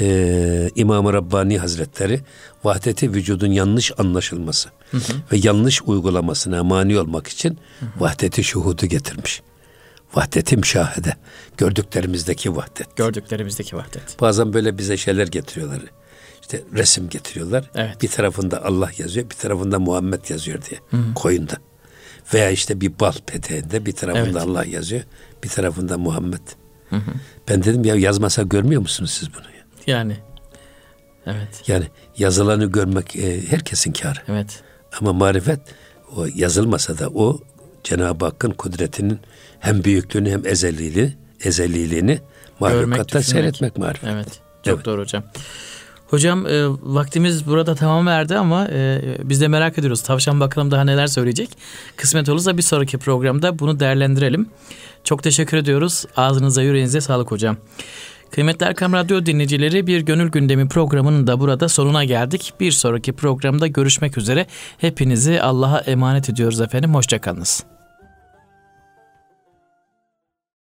e, 0.00 0.70
İmam-ı 0.74 1.12
Rabbani 1.12 1.58
Hazretleri 1.58 2.20
vahdeti 2.64 3.12
vücudun 3.12 3.50
yanlış 3.52 3.92
anlaşılması 3.98 4.68
hı 4.90 4.96
hı. 4.96 5.12
ve 5.32 5.36
yanlış 5.42 5.82
uygulamasına 5.82 6.64
mani 6.64 6.98
olmak 6.98 7.28
için 7.28 7.58
hı 7.80 7.86
hı. 7.86 8.00
vahdeti 8.00 8.44
şuhudu 8.44 8.86
getirmiş. 8.86 9.42
Vahdeti 10.14 10.56
müşahede. 10.56 11.16
Gördüklerimizdeki 11.56 12.56
vahdet. 12.56 12.96
Gördüklerimizdeki 12.96 13.76
vahdet. 13.76 14.20
Bazen 14.20 14.52
böyle 14.52 14.78
bize 14.78 14.96
şeyler 14.96 15.26
getiriyorlar. 15.26 15.80
İşte 16.42 16.62
resim 16.72 17.08
getiriyorlar. 17.08 17.70
Evet. 17.74 18.02
Bir 18.02 18.08
tarafında 18.08 18.64
Allah 18.64 18.90
yazıyor, 18.98 19.30
bir 19.30 19.34
tarafında 19.34 19.78
Muhammed 19.78 20.30
yazıyor 20.30 20.58
diye. 20.70 20.80
Hı. 20.90 21.14
Koyunda. 21.14 21.54
Veya 22.34 22.50
işte 22.50 22.80
bir 22.80 23.00
bal 23.00 23.12
peteğinde 23.26 23.86
bir 23.86 23.92
tarafında 23.92 24.38
evet. 24.38 24.48
Allah 24.48 24.64
yazıyor, 24.64 25.02
bir 25.44 25.48
tarafında 25.48 25.98
Muhammed. 25.98 26.40
Hı 26.92 26.96
hı. 26.96 27.10
Ben 27.48 27.64
dedim 27.64 27.84
ya 27.84 27.94
yazmasa 27.94 28.42
görmüyor 28.42 28.80
musunuz 28.80 29.10
siz 29.10 29.34
bunu? 29.34 29.52
Yani. 29.86 30.16
Evet. 31.26 31.62
Yani 31.66 31.84
yazılanı 32.18 32.64
görmek 32.64 33.16
e, 33.16 33.50
herkesin 33.50 33.92
kârı. 33.92 34.18
Evet. 34.28 34.62
Ama 35.00 35.12
marifet 35.12 35.60
o 36.16 36.26
yazılmasa 36.34 36.98
da 36.98 37.08
o 37.08 37.40
Cenab-ı 37.84 38.24
Hakk'ın 38.24 38.50
kudretinin 38.50 39.18
hem 39.60 39.84
büyüklüğünü 39.84 40.30
hem 40.30 40.46
ezelliliğini, 40.46 41.14
ezelliliğini 41.44 42.20
mahlukatta 42.60 43.22
seyretmek 43.22 43.78
marifet. 43.78 44.10
Evet. 44.10 44.28
Çok 44.62 44.74
evet. 44.74 44.84
doğru 44.84 45.00
hocam. 45.00 45.24
Hocam 46.08 46.46
e, 46.46 46.66
vaktimiz 46.82 47.46
burada 47.46 47.74
tamam 47.74 48.08
erdi 48.08 48.36
ama 48.36 48.68
e, 48.68 49.00
biz 49.22 49.40
de 49.40 49.48
merak 49.48 49.78
ediyoruz. 49.78 50.02
Tavşan 50.02 50.40
bakalım 50.40 50.70
daha 50.70 50.84
neler 50.84 51.06
söyleyecek. 51.06 51.50
Kısmet 51.96 52.28
olursa 52.28 52.56
bir 52.56 52.62
sonraki 52.62 52.98
programda 52.98 53.58
bunu 53.58 53.80
değerlendirelim. 53.80 54.46
Çok 55.04 55.22
teşekkür 55.22 55.56
ediyoruz. 55.56 56.04
Ağzınıza 56.16 56.62
yüreğinize 56.62 57.00
sağlık 57.00 57.30
hocam. 57.30 57.56
Kıymetli 58.30 58.66
Erkam 58.66 58.92
Radyo 58.92 59.26
dinleyicileri 59.26 59.86
bir 59.86 60.00
gönül 60.00 60.30
gündemi 60.30 60.68
programının 60.68 61.26
da 61.26 61.40
burada 61.40 61.68
sonuna 61.68 62.04
geldik. 62.04 62.52
Bir 62.60 62.72
sonraki 62.72 63.12
programda 63.12 63.66
görüşmek 63.66 64.18
üzere. 64.18 64.46
Hepinizi 64.78 65.42
Allah'a 65.42 65.78
emanet 65.78 66.28
ediyoruz 66.30 66.60
efendim. 66.60 66.94
Hoşçakalınız. 66.94 67.71